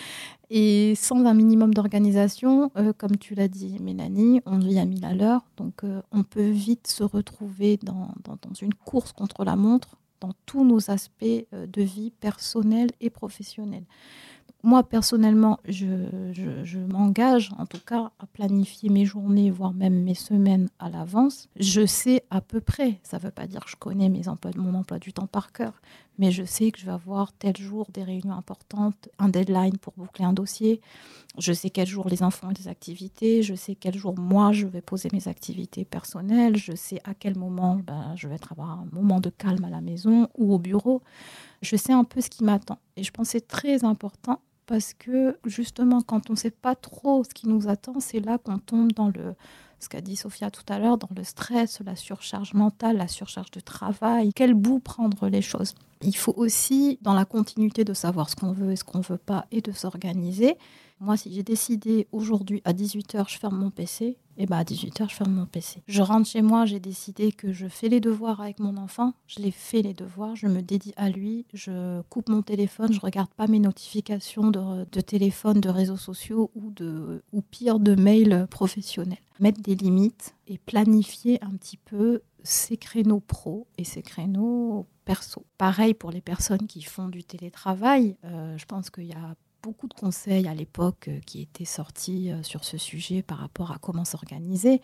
Et 0.50 0.94
sans 0.94 1.24
un 1.24 1.32
minimum 1.32 1.72
d'organisation, 1.72 2.70
euh, 2.76 2.92
comme 2.92 3.16
tu 3.16 3.34
l'as 3.34 3.48
dit, 3.48 3.78
Mélanie, 3.80 4.42
on 4.44 4.58
vit 4.58 4.78
à 4.78 4.84
mille 4.84 5.06
à 5.06 5.14
l'heure. 5.14 5.40
Donc 5.56 5.84
euh, 5.84 6.02
on 6.12 6.22
peut 6.22 6.50
vite 6.50 6.86
se 6.86 7.02
retrouver 7.02 7.78
dans, 7.82 8.10
dans, 8.24 8.52
une 8.60 8.74
course 8.74 9.12
contre 9.12 9.42
la 9.42 9.56
montre 9.56 9.96
dans 10.20 10.32
tous 10.44 10.66
nos 10.66 10.90
aspects 10.90 11.24
euh, 11.24 11.66
de 11.66 11.80
vie 11.80 12.10
personnelle 12.10 12.90
et 13.00 13.08
professionnelle 13.08 13.84
moi, 14.66 14.82
personnellement, 14.82 15.60
je, 15.68 16.78
m'engage 16.90 17.52
en 17.56 17.66
tout 17.66 17.78
cas 17.78 18.10
à 18.18 18.26
planifier 18.26 18.88
mes 18.88 19.04
journées, 19.04 19.48
voire 19.48 19.72
même 19.72 20.02
mes 20.02 20.14
semaines 20.14 20.68
à 20.80 20.90
l'avance. 20.90 21.48
Je 21.54 21.86
sais 21.86 22.24
à 22.30 22.40
peu 22.40 22.60
près, 22.60 22.98
ça 23.04 23.18
ne 23.18 23.22
veut 23.22 23.30
pas 23.30 23.46
dire 23.46 23.64
que 23.64 23.70
je 23.70 23.76
connais 23.76 24.08
mes 24.08 24.26
emplois, 24.26 24.50
mon 24.56 24.74
emploi 24.74 24.98
du 24.98 25.12
temps 25.12 25.28
par 25.28 25.52
cœur, 25.52 25.80
mais 26.18 26.30
je 26.30 26.44
sais 26.44 26.70
que 26.70 26.78
je 26.78 26.86
vais 26.86 26.92
avoir 26.92 27.32
tel 27.32 27.56
jour 27.56 27.86
des 27.92 28.02
réunions 28.02 28.32
importantes, 28.32 29.08
un 29.18 29.28
deadline 29.28 29.76
pour 29.78 29.94
boucler 29.96 30.24
un 30.24 30.32
dossier. 30.32 30.80
Je 31.38 31.52
sais 31.52 31.70
quel 31.70 31.86
jour 31.86 32.08
les 32.08 32.22
enfants 32.22 32.48
ont 32.48 32.52
des 32.52 32.68
activités, 32.68 33.42
je 33.42 33.54
sais 33.54 33.74
quel 33.74 33.96
jour 33.96 34.18
moi 34.18 34.52
je 34.52 34.66
vais 34.66 34.80
poser 34.80 35.08
mes 35.12 35.28
activités 35.28 35.84
personnelles, 35.84 36.56
je 36.56 36.74
sais 36.74 37.00
à 37.04 37.14
quel 37.14 37.36
moment 37.36 37.76
ben, 37.76 38.14
je 38.16 38.28
vais 38.28 38.38
avoir 38.50 38.70
un 38.70 38.86
moment 38.92 39.20
de 39.20 39.30
calme 39.30 39.64
à 39.64 39.70
la 39.70 39.80
maison 39.80 40.28
ou 40.36 40.54
au 40.54 40.58
bureau. 40.58 41.02
Je 41.62 41.76
sais 41.76 41.92
un 41.92 42.04
peu 42.04 42.20
ce 42.20 42.30
qui 42.30 42.44
m'attend. 42.44 42.78
Et 42.96 43.02
je 43.02 43.10
pense 43.10 43.28
que 43.28 43.32
c'est 43.32 43.48
très 43.48 43.84
important 43.84 44.40
parce 44.66 44.94
que 44.94 45.38
justement, 45.44 46.02
quand 46.02 46.28
on 46.30 46.32
ne 46.32 46.38
sait 46.38 46.50
pas 46.50 46.74
trop 46.74 47.22
ce 47.24 47.30
qui 47.30 47.48
nous 47.48 47.68
attend, 47.68 48.00
c'est 48.00 48.20
là 48.20 48.38
qu'on 48.38 48.58
tombe 48.58 48.92
dans 48.92 49.08
le, 49.08 49.34
ce 49.80 49.88
qu'a 49.88 50.00
dit 50.00 50.16
Sophia 50.16 50.50
tout 50.50 50.64
à 50.68 50.78
l'heure, 50.78 50.98
dans 50.98 51.08
le 51.14 51.24
stress, 51.24 51.80
la 51.84 51.96
surcharge 51.96 52.54
mentale, 52.54 52.96
la 52.96 53.08
surcharge 53.08 53.50
de 53.50 53.60
travail, 53.60 54.30
quel 54.34 54.54
bout 54.54 54.80
prendre 54.80 55.28
les 55.28 55.42
choses. 55.42 55.74
Il 56.02 56.16
faut 56.16 56.34
aussi, 56.36 56.98
dans 57.02 57.14
la 57.14 57.24
continuité 57.24 57.84
de 57.84 57.94
savoir 57.94 58.28
ce 58.28 58.36
qu'on 58.36 58.52
veut 58.52 58.72
et 58.72 58.76
ce 58.76 58.84
qu'on 58.84 58.98
ne 58.98 59.04
veut 59.04 59.18
pas, 59.18 59.46
et 59.50 59.60
de 59.60 59.72
s'organiser, 59.72 60.56
moi, 60.98 61.18
si 61.18 61.32
j'ai 61.32 61.42
décidé 61.42 62.08
aujourd'hui 62.10 62.62
à 62.64 62.72
18h, 62.72 63.28
je 63.28 63.38
ferme 63.38 63.58
mon 63.58 63.70
PC, 63.70 64.04
et 64.04 64.16
eh 64.38 64.46
bien 64.46 64.56
à 64.58 64.64
18h, 64.64 65.10
je 65.10 65.14
ferme 65.14 65.32
mon 65.32 65.46
PC. 65.46 65.82
Je 65.88 66.00
rentre 66.00 66.26
chez 66.26 66.40
moi, 66.40 66.64
j'ai 66.64 66.80
décidé 66.80 67.32
que 67.32 67.52
je 67.52 67.68
fais 67.68 67.88
les 67.88 68.00
devoirs 68.00 68.40
avec 68.40 68.60
mon 68.60 68.76
enfant. 68.78 69.12
Je 69.26 69.40
les 69.40 69.50
fais 69.50 69.82
les 69.82 69.92
devoirs, 69.92 70.36
je 70.36 70.46
me 70.46 70.62
dédie 70.62 70.94
à 70.96 71.10
lui, 71.10 71.44
je 71.52 72.00
coupe 72.08 72.28
mon 72.30 72.42
téléphone, 72.42 72.92
je 72.92 73.00
regarde 73.00 73.30
pas 73.34 73.46
mes 73.46 73.58
notifications 73.58 74.50
de, 74.50 75.00
téléphone, 75.00 75.60
de 75.60 75.68
réseaux 75.68 75.96
sociaux 75.98 76.50
ou, 76.54 76.70
de, 76.70 77.22
ou 77.32 77.42
pire 77.42 77.78
de 77.78 77.94
mails 77.94 78.46
professionnels. 78.50 79.18
Mettre 79.40 79.60
des 79.60 79.74
limites 79.74 80.34
et 80.46 80.58
planifier 80.58 81.42
un 81.42 81.50
petit 81.50 81.76
peu 81.76 82.22
ces 82.42 82.76
créneaux 82.76 83.20
pro 83.20 83.66
et 83.76 83.84
ces 83.84 84.02
créneaux 84.02 84.86
perso. 85.04 85.44
Pareil 85.58 85.94
pour 85.94 86.10
les 86.10 86.20
personnes 86.20 86.66
qui 86.66 86.82
font 86.82 87.08
du 87.08 87.24
télétravail. 87.24 88.16
Euh, 88.24 88.56
je 88.56 88.64
pense 88.66 88.90
qu'il 88.90 89.06
y 89.06 89.12
a 89.12 89.34
beaucoup 89.62 89.88
de 89.88 89.94
conseils 89.94 90.46
à 90.46 90.54
l'époque 90.54 91.08
euh, 91.08 91.18
qui 91.26 91.42
étaient 91.42 91.64
sortis 91.64 92.30
euh, 92.30 92.42
sur 92.42 92.64
ce 92.64 92.78
sujet 92.78 93.22
par 93.22 93.38
rapport 93.38 93.72
à 93.72 93.78
comment 93.78 94.04
s'organiser. 94.04 94.80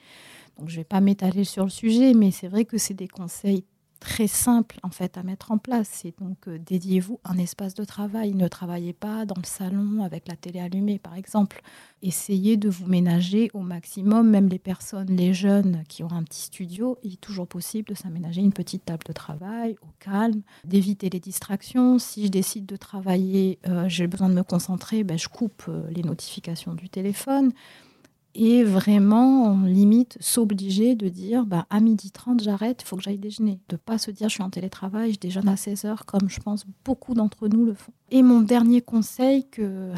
Donc 0.58 0.68
je 0.68 0.74
ne 0.74 0.80
vais 0.80 0.84
pas 0.84 1.00
m'étaler 1.00 1.44
sur 1.44 1.64
le 1.64 1.70
sujet, 1.70 2.14
mais 2.14 2.30
c'est 2.30 2.48
vrai 2.48 2.64
que 2.64 2.78
c'est 2.78 2.94
des 2.94 3.08
conseils 3.08 3.64
très 4.02 4.26
simple 4.26 4.78
en 4.82 4.90
fait 4.90 5.16
à 5.16 5.22
mettre 5.22 5.52
en 5.52 5.58
place. 5.58 5.88
C'est 5.92 6.14
donc 6.20 6.48
euh, 6.48 6.58
dédiez-vous 6.58 7.20
un 7.24 7.38
espace 7.38 7.74
de 7.74 7.84
travail. 7.84 8.34
Ne 8.34 8.48
travaillez 8.48 8.92
pas 8.92 9.24
dans 9.24 9.36
le 9.36 9.46
salon 9.46 10.02
avec 10.02 10.26
la 10.26 10.34
télé 10.34 10.58
allumée, 10.58 10.98
par 10.98 11.14
exemple. 11.14 11.62
Essayez 12.02 12.56
de 12.56 12.68
vous 12.68 12.86
ménager 12.86 13.50
au 13.54 13.60
maximum, 13.60 14.28
même 14.28 14.48
les 14.48 14.58
personnes, 14.58 15.16
les 15.16 15.32
jeunes 15.32 15.84
qui 15.88 16.02
ont 16.02 16.10
un 16.10 16.24
petit 16.24 16.42
studio, 16.42 16.98
il 17.04 17.14
est 17.14 17.20
toujours 17.20 17.46
possible 17.46 17.88
de 17.88 17.94
s'aménager 17.94 18.40
une 18.40 18.52
petite 18.52 18.84
table 18.84 19.04
de 19.06 19.12
travail 19.12 19.76
au 19.82 19.88
calme, 20.00 20.42
d'éviter 20.64 21.08
les 21.08 21.20
distractions. 21.20 22.00
Si 22.00 22.26
je 22.26 22.30
décide 22.30 22.66
de 22.66 22.76
travailler, 22.76 23.60
euh, 23.68 23.88
j'ai 23.88 24.08
besoin 24.08 24.28
de 24.28 24.34
me 24.34 24.42
concentrer, 24.42 25.04
ben, 25.04 25.16
je 25.16 25.28
coupe 25.28 25.62
euh, 25.68 25.86
les 25.90 26.02
notifications 26.02 26.74
du 26.74 26.88
téléphone 26.88 27.52
et 28.34 28.64
vraiment, 28.64 29.52
on 29.52 29.64
limite, 29.64 30.16
s'obliger 30.20 30.94
de 30.94 31.08
dire 31.08 31.44
bah, 31.44 31.66
à 31.68 31.80
midi 31.80 32.10
30, 32.10 32.42
j'arrête, 32.42 32.82
il 32.82 32.86
faut 32.86 32.96
que 32.96 33.02
j'aille 33.02 33.18
déjeuner. 33.18 33.60
De 33.68 33.76
pas 33.76 33.98
se 33.98 34.10
dire 34.10 34.28
je 34.28 34.34
suis 34.34 34.42
en 34.42 34.50
télétravail, 34.50 35.12
je 35.12 35.18
déjeune 35.18 35.48
à 35.48 35.56
16 35.56 35.84
heures, 35.84 36.06
comme 36.06 36.28
je 36.28 36.40
pense 36.40 36.64
beaucoup 36.84 37.14
d'entre 37.14 37.48
nous 37.48 37.64
le 37.66 37.74
font. 37.74 37.92
Et 38.10 38.22
mon 38.22 38.40
dernier 38.40 38.80
conseil 38.80 39.48
que, 39.48 39.92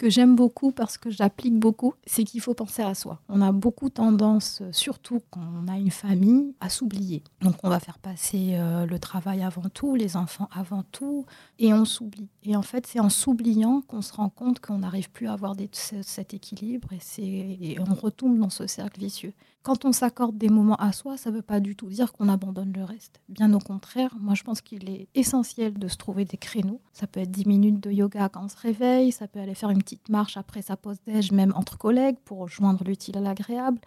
que 0.00 0.08
j'aime 0.08 0.34
beaucoup 0.34 0.72
parce 0.72 0.96
que 0.96 1.10
j'applique 1.10 1.58
beaucoup, 1.58 1.92
c'est 2.06 2.24
qu'il 2.24 2.40
faut 2.40 2.54
penser 2.54 2.80
à 2.80 2.94
soi. 2.94 3.20
On 3.28 3.42
a 3.42 3.52
beaucoup 3.52 3.90
tendance, 3.90 4.62
surtout 4.72 5.20
quand 5.28 5.44
on 5.62 5.68
a 5.68 5.76
une 5.76 5.90
famille, 5.90 6.54
à 6.58 6.70
s'oublier. 6.70 7.22
Donc 7.42 7.56
on 7.62 7.68
va 7.68 7.80
faire 7.80 7.98
passer 7.98 8.52
euh, 8.54 8.86
le 8.86 8.98
travail 8.98 9.42
avant 9.42 9.68
tout, 9.68 9.96
les 9.96 10.16
enfants 10.16 10.48
avant 10.52 10.84
tout, 10.90 11.26
et 11.58 11.74
on 11.74 11.84
s'oublie. 11.84 12.30
Et 12.44 12.56
en 12.56 12.62
fait, 12.62 12.86
c'est 12.86 12.98
en 12.98 13.10
s'oubliant 13.10 13.82
qu'on 13.82 14.00
se 14.00 14.14
rend 14.14 14.30
compte 14.30 14.58
qu'on 14.60 14.78
n'arrive 14.78 15.10
plus 15.10 15.26
à 15.26 15.34
avoir 15.34 15.54
cet 15.72 16.32
équilibre 16.32 16.88
et 17.18 17.76
on 17.78 17.94
retombe 17.94 18.38
dans 18.38 18.48
ce 18.48 18.66
cercle 18.66 18.98
vicieux. 18.98 19.34
Quand 19.62 19.84
on 19.84 19.92
s'accorde 19.92 20.38
des 20.38 20.48
moments 20.48 20.76
à 20.76 20.90
soi, 20.90 21.18
ça 21.18 21.30
ne 21.30 21.36
veut 21.36 21.42
pas 21.42 21.60
du 21.60 21.76
tout 21.76 21.88
dire 21.88 22.12
qu'on 22.12 22.30
abandonne 22.30 22.72
le 22.72 22.82
reste. 22.82 23.20
Bien 23.28 23.52
au 23.52 23.58
contraire, 23.58 24.16
moi 24.18 24.34
je 24.34 24.42
pense 24.42 24.62
qu'il 24.62 24.88
est 24.88 25.08
essentiel 25.14 25.74
de 25.74 25.86
se 25.86 25.98
trouver 25.98 26.24
des 26.24 26.38
créneaux. 26.38 26.80
Ça 26.94 27.06
peut 27.06 27.20
être 27.20 27.30
10 27.30 27.44
minutes 27.46 27.80
de 27.80 27.90
yoga 27.90 28.30
quand 28.30 28.44
on 28.44 28.48
se 28.48 28.56
réveille, 28.56 29.12
ça 29.12 29.28
peut 29.28 29.38
aller 29.38 29.54
faire 29.54 29.68
une 29.68 29.82
petite 29.82 30.08
marche 30.08 30.38
après 30.38 30.62
sa 30.62 30.78
pause 30.78 30.96
déj, 31.06 31.32
même 31.32 31.52
entre 31.54 31.76
collègues, 31.76 32.16
pour 32.24 32.48
joindre 32.48 32.84
l'utile 32.84 33.18
à 33.18 33.20
l'agréable. 33.20 33.78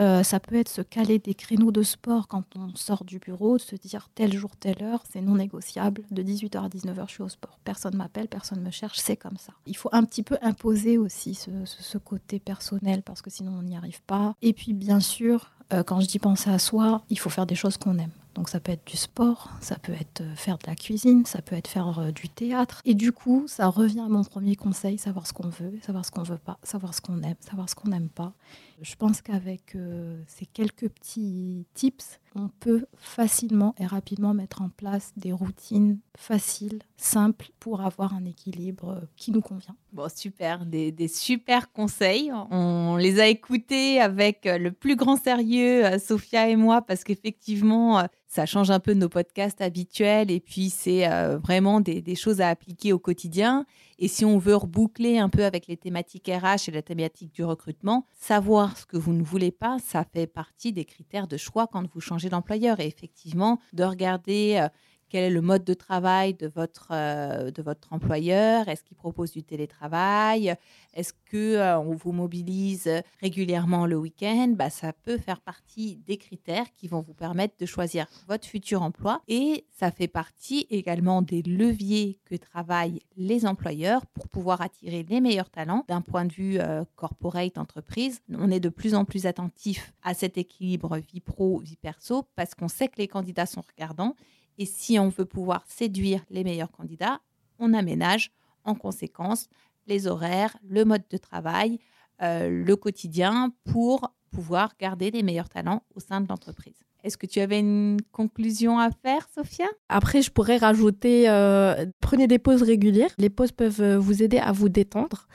Euh, 0.00 0.22
ça 0.22 0.40
peut 0.40 0.56
être 0.56 0.68
se 0.68 0.82
caler 0.82 1.18
des 1.18 1.34
créneaux 1.34 1.70
de 1.70 1.82
sport 1.82 2.26
quand 2.26 2.44
on 2.56 2.74
sort 2.74 3.04
du 3.04 3.18
bureau, 3.18 3.58
de 3.58 3.62
se 3.62 3.76
dire 3.76 4.08
tel 4.14 4.32
jour, 4.36 4.50
telle 4.56 4.82
heure, 4.82 5.04
c'est 5.10 5.20
non 5.20 5.36
négociable. 5.36 6.02
De 6.10 6.22
18h 6.22 6.64
à 6.64 6.68
19h, 6.68 7.04
je 7.06 7.12
suis 7.12 7.22
au 7.22 7.28
sport. 7.28 7.58
Personne 7.64 7.96
m'appelle, 7.96 8.28
personne 8.28 8.60
me 8.60 8.70
cherche, 8.70 8.98
c'est 8.98 9.16
comme 9.16 9.36
ça. 9.36 9.52
Il 9.66 9.76
faut 9.76 9.90
un 9.92 10.04
petit 10.04 10.22
peu 10.22 10.36
imposer 10.42 10.98
aussi 10.98 11.34
ce 11.34 11.98
côté 11.98 12.40
personnel 12.40 13.02
parce 13.02 13.22
que 13.22 13.30
sinon 13.30 13.52
on 13.58 13.62
n'y 13.62 13.76
arrive 13.76 14.02
pas. 14.02 14.34
Et 14.42 14.52
puis 14.52 14.72
bien 14.72 15.00
sûr, 15.00 15.52
euh, 15.72 15.82
quand 15.82 16.00
je 16.00 16.06
dis 16.06 16.18
penser 16.18 16.50
à 16.50 16.58
soi, 16.58 17.02
il 17.08 17.18
faut 17.18 17.30
faire 17.30 17.46
des 17.46 17.54
choses 17.54 17.76
qu'on 17.76 17.98
aime. 17.98 18.10
Donc 18.34 18.48
ça 18.48 18.58
peut 18.58 18.72
être 18.72 18.84
du 18.84 18.96
sport, 18.96 19.50
ça 19.60 19.76
peut 19.76 19.92
être 19.92 20.22
euh, 20.22 20.34
faire 20.34 20.58
de 20.58 20.66
la 20.66 20.74
cuisine, 20.74 21.24
ça 21.24 21.40
peut 21.40 21.54
être 21.54 21.68
faire 21.68 22.12
du 22.12 22.28
théâtre. 22.28 22.80
Et 22.84 22.94
du 22.94 23.12
coup, 23.12 23.44
ça 23.46 23.68
revient 23.68 24.00
à 24.00 24.08
mon 24.08 24.24
premier 24.24 24.56
conseil, 24.56 24.98
savoir 24.98 25.28
ce 25.28 25.32
qu'on 25.32 25.48
veut, 25.48 25.78
savoir 25.82 26.04
ce 26.04 26.10
qu'on 26.10 26.24
veut 26.24 26.38
pas, 26.38 26.58
savoir 26.64 26.94
ce 26.94 27.00
qu'on 27.00 27.22
aime, 27.22 27.36
savoir 27.38 27.68
ce 27.68 27.76
qu'on 27.76 27.90
n'aime 27.90 28.08
pas. 28.08 28.32
Je 28.80 28.96
pense 28.96 29.22
qu'avec 29.22 29.76
euh, 29.76 30.20
ces 30.26 30.46
quelques 30.46 30.88
petits 30.88 31.66
tips, 31.74 32.18
on 32.34 32.48
peut 32.48 32.86
facilement 32.96 33.74
et 33.78 33.86
rapidement 33.86 34.34
mettre 34.34 34.62
en 34.62 34.68
place 34.68 35.12
des 35.16 35.32
routines 35.32 36.00
faciles, 36.16 36.80
simples, 36.96 37.50
pour 37.60 37.80
avoir 37.82 38.14
un 38.14 38.24
équilibre 38.24 39.02
qui 39.16 39.30
nous 39.30 39.40
convient. 39.40 39.76
Bon, 39.92 40.08
super, 40.14 40.66
des, 40.66 41.08
super 41.08 41.70
conseils. 41.72 42.32
On 42.50 42.96
les 42.96 43.20
a 43.20 43.28
écoutés 43.28 44.00
avec 44.00 44.44
le 44.44 44.72
plus 44.72 44.96
grand 44.96 45.16
sérieux, 45.16 45.98
Sophia 45.98 46.48
et 46.48 46.56
moi, 46.56 46.82
parce 46.82 47.04
qu'effectivement, 47.04 48.04
ça 48.34 48.46
change 48.46 48.72
un 48.72 48.80
peu 48.80 48.94
nos 48.94 49.08
podcasts 49.08 49.60
habituels 49.60 50.28
et 50.28 50.40
puis 50.40 50.68
c'est 50.68 51.08
euh, 51.08 51.38
vraiment 51.38 51.80
des, 51.80 52.14
choses 52.16 52.40
à 52.40 52.48
appliquer 52.48 52.92
au 52.92 52.98
quotidien. 52.98 53.64
Et 53.98 54.08
si 54.08 54.24
on 54.24 54.38
veut 54.38 54.56
reboucler 54.56 55.18
un 55.18 55.28
peu 55.28 55.44
avec 55.44 55.66
les 55.66 55.76
thématiques 55.76 56.28
RH 56.28 56.68
et 56.68 56.72
la 56.72 56.82
thématique 56.82 57.32
du 57.32 57.44
recrutement, 57.44 58.06
savoir 58.14 58.76
ce 58.76 58.86
que 58.86 58.96
vous 58.96 59.12
ne 59.12 59.22
voulez 59.22 59.52
pas, 59.52 59.78
ça 59.78 60.04
fait 60.04 60.26
partie 60.26 60.72
des 60.72 60.84
critères 60.84 61.28
de 61.28 61.36
choix 61.36 61.66
quand 61.66 61.86
vous 61.92 62.00
changez 62.00 62.28
d'employeur. 62.28 62.80
Et 62.80 62.86
effectivement, 62.86 63.58
de 63.72 63.84
regarder 63.84 64.60
euh, 64.60 64.68
quel 65.14 65.22
est 65.22 65.30
le 65.30 65.42
mode 65.42 65.62
de 65.62 65.74
travail 65.74 66.34
de 66.34 66.48
votre, 66.48 66.88
euh, 66.90 67.52
de 67.52 67.62
votre 67.62 67.92
employeur? 67.92 68.68
Est-ce 68.68 68.82
qu'il 68.82 68.96
propose 68.96 69.30
du 69.30 69.44
télétravail? 69.44 70.56
Est-ce 70.92 71.12
qu'on 71.12 71.36
euh, 71.36 71.94
vous 71.94 72.10
mobilise 72.10 72.90
régulièrement 73.20 73.86
le 73.86 73.96
week-end? 73.96 74.54
Bah, 74.58 74.70
Ça 74.70 74.92
peut 74.92 75.16
faire 75.16 75.40
partie 75.40 76.02
des 76.04 76.16
critères 76.16 76.66
qui 76.74 76.88
vont 76.88 77.00
vous 77.00 77.14
permettre 77.14 77.54
de 77.60 77.64
choisir 77.64 78.08
votre 78.26 78.44
futur 78.44 78.82
emploi. 78.82 79.22
Et 79.28 79.66
ça 79.70 79.92
fait 79.92 80.08
partie 80.08 80.66
également 80.68 81.22
des 81.22 81.42
leviers 81.42 82.18
que 82.24 82.34
travaillent 82.34 82.98
les 83.16 83.46
employeurs 83.46 84.06
pour 84.06 84.26
pouvoir 84.26 84.62
attirer 84.62 85.06
les 85.08 85.20
meilleurs 85.20 85.50
talents 85.50 85.84
d'un 85.86 86.00
point 86.00 86.24
de 86.24 86.32
vue 86.32 86.58
euh, 86.58 86.82
corporate, 86.96 87.56
entreprise. 87.56 88.20
On 88.36 88.50
est 88.50 88.58
de 88.58 88.68
plus 88.68 88.96
en 88.96 89.04
plus 89.04 89.26
attentif 89.26 89.92
à 90.02 90.12
cet 90.12 90.38
équilibre 90.38 90.98
vie 90.98 91.20
pro, 91.20 91.60
vie 91.60 91.76
perso 91.76 92.24
parce 92.34 92.56
qu'on 92.56 92.66
sait 92.66 92.88
que 92.88 92.98
les 92.98 93.06
candidats 93.06 93.46
sont 93.46 93.62
regardants 93.62 94.16
et 94.58 94.66
si 94.66 94.98
on 94.98 95.08
veut 95.08 95.24
pouvoir 95.24 95.64
séduire 95.66 96.24
les 96.30 96.44
meilleurs 96.44 96.70
candidats, 96.70 97.20
on 97.58 97.74
aménage 97.74 98.30
en 98.64 98.74
conséquence 98.74 99.48
les 99.86 100.06
horaires, 100.06 100.56
le 100.66 100.84
mode 100.84 101.04
de 101.10 101.16
travail, 101.16 101.78
euh, 102.22 102.64
le 102.64 102.76
quotidien 102.76 103.52
pour 103.64 104.12
pouvoir 104.30 104.74
garder 104.80 105.10
les 105.10 105.22
meilleurs 105.22 105.48
talents 105.48 105.82
au 105.94 106.00
sein 106.00 106.20
de 106.20 106.28
l'entreprise. 106.28 106.74
Est-ce 107.02 107.18
que 107.18 107.26
tu 107.26 107.40
avais 107.40 107.60
une 107.60 107.98
conclusion 108.12 108.78
à 108.78 108.90
faire, 108.90 109.28
Sophia? 109.34 109.66
Après, 109.90 110.22
je 110.22 110.30
pourrais 110.30 110.56
rajouter, 110.56 111.28
euh, 111.28 111.84
prenez 112.00 112.26
des 112.26 112.38
pauses 112.38 112.62
régulières. 112.62 113.10
Les 113.18 113.28
pauses 113.28 113.52
peuvent 113.52 113.82
euh, 113.82 113.98
vous 113.98 114.22
aider 114.22 114.38
à 114.38 114.52
vous 114.52 114.70
détendre 114.70 115.28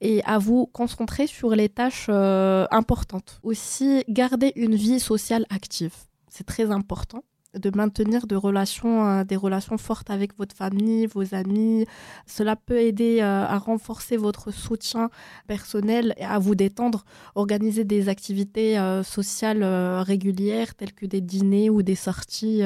et 0.00 0.22
à 0.24 0.38
vous 0.38 0.66
concentrer 0.66 1.26
sur 1.26 1.50
les 1.56 1.68
tâches 1.68 2.08
importantes. 2.08 3.40
Aussi, 3.42 4.04
garder 4.08 4.52
une 4.54 4.76
vie 4.76 5.00
sociale 5.00 5.46
active. 5.50 5.94
C'est 6.28 6.44
très 6.44 6.70
important 6.70 7.24
de 7.58 7.76
maintenir 7.76 8.26
relations, 8.36 9.06
euh, 9.06 9.24
des 9.24 9.36
relations 9.36 9.78
fortes 9.78 10.10
avec 10.10 10.36
votre 10.38 10.54
famille, 10.54 11.06
vos 11.06 11.34
amis. 11.34 11.86
Cela 12.26 12.56
peut 12.56 12.78
aider 12.78 13.20
euh, 13.20 13.44
à 13.44 13.58
renforcer 13.58 14.16
votre 14.16 14.50
soutien 14.50 15.10
personnel 15.46 16.14
et 16.16 16.24
à 16.24 16.38
vous 16.38 16.54
détendre. 16.54 17.04
Organiser 17.34 17.84
des 17.84 18.08
activités 18.08 18.78
euh, 18.78 19.02
sociales 19.02 19.64
régulières 19.64 20.74
telles 20.74 20.92
que 20.92 21.06
des 21.06 21.20
dîners 21.20 21.70
ou 21.70 21.82
des 21.82 21.94
sorties 21.94 22.62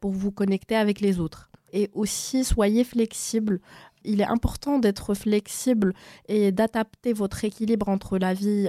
pour 0.00 0.12
vous 0.12 0.30
connecter 0.30 0.76
avec 0.76 1.00
les 1.00 1.20
autres. 1.20 1.50
Et 1.72 1.90
aussi, 1.94 2.44
soyez 2.44 2.84
flexible 2.84 3.60
il 4.08 4.20
est 4.20 4.26
important 4.26 4.78
d'être 4.78 5.14
flexible 5.14 5.92
et 6.28 6.52
d'adapter 6.52 7.12
votre 7.12 7.44
équilibre 7.44 7.88
entre 7.88 8.18
la 8.18 8.34
vie 8.34 8.68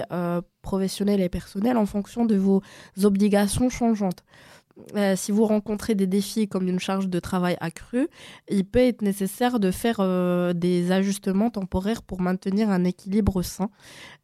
professionnelle 0.62 1.20
et 1.20 1.28
personnelle 1.28 1.76
en 1.76 1.86
fonction 1.86 2.26
de 2.26 2.34
vos 2.34 2.60
obligations 3.04 3.70
changeantes. 3.70 4.24
Euh, 4.96 5.16
si 5.16 5.32
vous 5.32 5.44
rencontrez 5.44 5.94
des 5.94 6.06
défis 6.06 6.48
comme 6.48 6.68
une 6.68 6.78
charge 6.78 7.08
de 7.08 7.20
travail 7.20 7.56
accrue, 7.60 8.08
il 8.48 8.64
peut 8.64 8.78
être 8.78 9.02
nécessaire 9.02 9.60
de 9.60 9.70
faire 9.70 9.96
euh, 10.00 10.52
des 10.52 10.92
ajustements 10.92 11.50
temporaires 11.50 12.02
pour 12.02 12.20
maintenir 12.20 12.70
un 12.70 12.84
équilibre 12.84 13.42
sain 13.42 13.70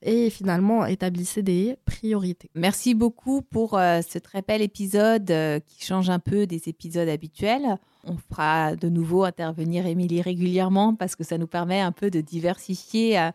et 0.02 0.30
finalement 0.30 0.86
établissez 0.86 1.42
des 1.42 1.76
priorités. 1.84 2.50
Merci 2.54 2.94
beaucoup 2.94 3.42
pour 3.42 3.76
euh, 3.76 4.00
ce 4.08 4.18
très 4.18 4.42
bel 4.42 4.62
épisode 4.62 5.26
qui 5.66 5.84
change 5.84 6.10
un 6.10 6.18
peu 6.18 6.46
des 6.46 6.68
épisodes 6.68 7.08
habituels. 7.08 7.76
On 8.04 8.16
fera 8.16 8.76
de 8.76 8.88
nouveau 8.88 9.24
intervenir 9.24 9.86
Émilie 9.86 10.22
régulièrement 10.22 10.94
parce 10.94 11.16
que 11.16 11.24
ça 11.24 11.38
nous 11.38 11.46
permet 11.46 11.80
un 11.80 11.92
peu 11.92 12.10
de 12.10 12.20
diversifier 12.20 13.30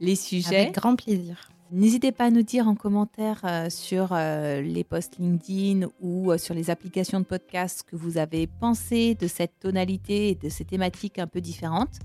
les 0.00 0.16
sujets. 0.16 0.62
Avec 0.62 0.74
grand 0.74 0.96
plaisir. 0.96 1.48
N'hésitez 1.70 2.12
pas 2.12 2.24
à 2.24 2.30
nous 2.30 2.42
dire 2.42 2.66
en 2.66 2.74
commentaire 2.74 3.42
euh, 3.44 3.68
sur 3.68 4.08
euh, 4.12 4.62
les 4.62 4.84
posts 4.84 5.18
LinkedIn 5.18 5.88
ou 6.00 6.32
euh, 6.32 6.38
sur 6.38 6.54
les 6.54 6.70
applications 6.70 7.20
de 7.20 7.26
podcast 7.26 7.84
que 7.86 7.94
vous 7.94 8.16
avez 8.16 8.46
pensé 8.46 9.14
de 9.14 9.26
cette 9.26 9.58
tonalité 9.60 10.30
et 10.30 10.34
de 10.34 10.48
ces 10.48 10.64
thématiques 10.64 11.18
un 11.18 11.26
peu 11.26 11.42
différentes. 11.42 11.98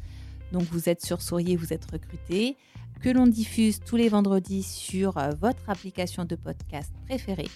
Donc 0.51 0.63
vous 0.63 0.89
êtes 0.89 1.05
sur 1.05 1.21
Souriez, 1.21 1.55
vous 1.55 1.71
êtes 1.71 1.89
recruté, 1.89 2.57
que 3.01 3.09
l'on 3.09 3.25
diffuse 3.25 3.79
tous 3.79 3.95
les 3.95 4.09
vendredis 4.09 4.63
sur 4.63 5.13
votre 5.39 5.69
application 5.69 6.25
de 6.25 6.35
podcast 6.35 6.91
préférée. 7.07 7.49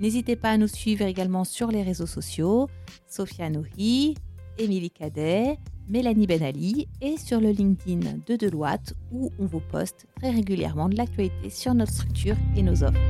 N'hésitez 0.00 0.34
pas 0.34 0.50
à 0.50 0.56
nous 0.56 0.68
suivre 0.68 1.02
également 1.06 1.44
sur 1.44 1.68
les 1.68 1.84
réseaux 1.84 2.06
sociaux, 2.06 2.68
Sophia 3.06 3.48
Nouri, 3.50 4.16
Émilie 4.58 4.90
Cadet, 4.90 5.58
Mélanie 5.88 6.26
Benali 6.26 6.88
et 7.00 7.16
sur 7.16 7.40
le 7.40 7.50
LinkedIn 7.50 8.18
de 8.26 8.36
Deloitte 8.36 8.94
où 9.10 9.30
on 9.38 9.46
vous 9.46 9.60
poste 9.60 10.06
très 10.20 10.30
régulièrement 10.30 10.88
de 10.88 10.96
l'actualité 10.96 11.50
sur 11.50 11.74
notre 11.74 11.92
structure 11.92 12.36
et 12.56 12.62
nos 12.62 12.82
offres. 12.84 13.00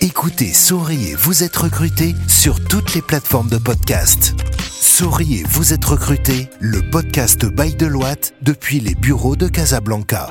Écoutez 0.00 0.52
Souriez, 0.52 1.14
vous 1.16 1.42
êtes 1.42 1.56
recruté 1.56 2.14
sur 2.28 2.62
toutes 2.64 2.94
les 2.94 3.02
plateformes 3.02 3.48
de 3.48 3.58
podcast. 3.58 4.34
Souriez, 4.80 5.42
vous 5.48 5.72
êtes 5.72 5.84
recruté, 5.84 6.48
le 6.60 6.88
podcast 6.90 7.44
by 7.46 7.74
Deloitte 7.74 8.34
depuis 8.42 8.80
les 8.80 8.94
bureaux 8.94 9.36
de 9.36 9.48
Casablanca. 9.48 10.30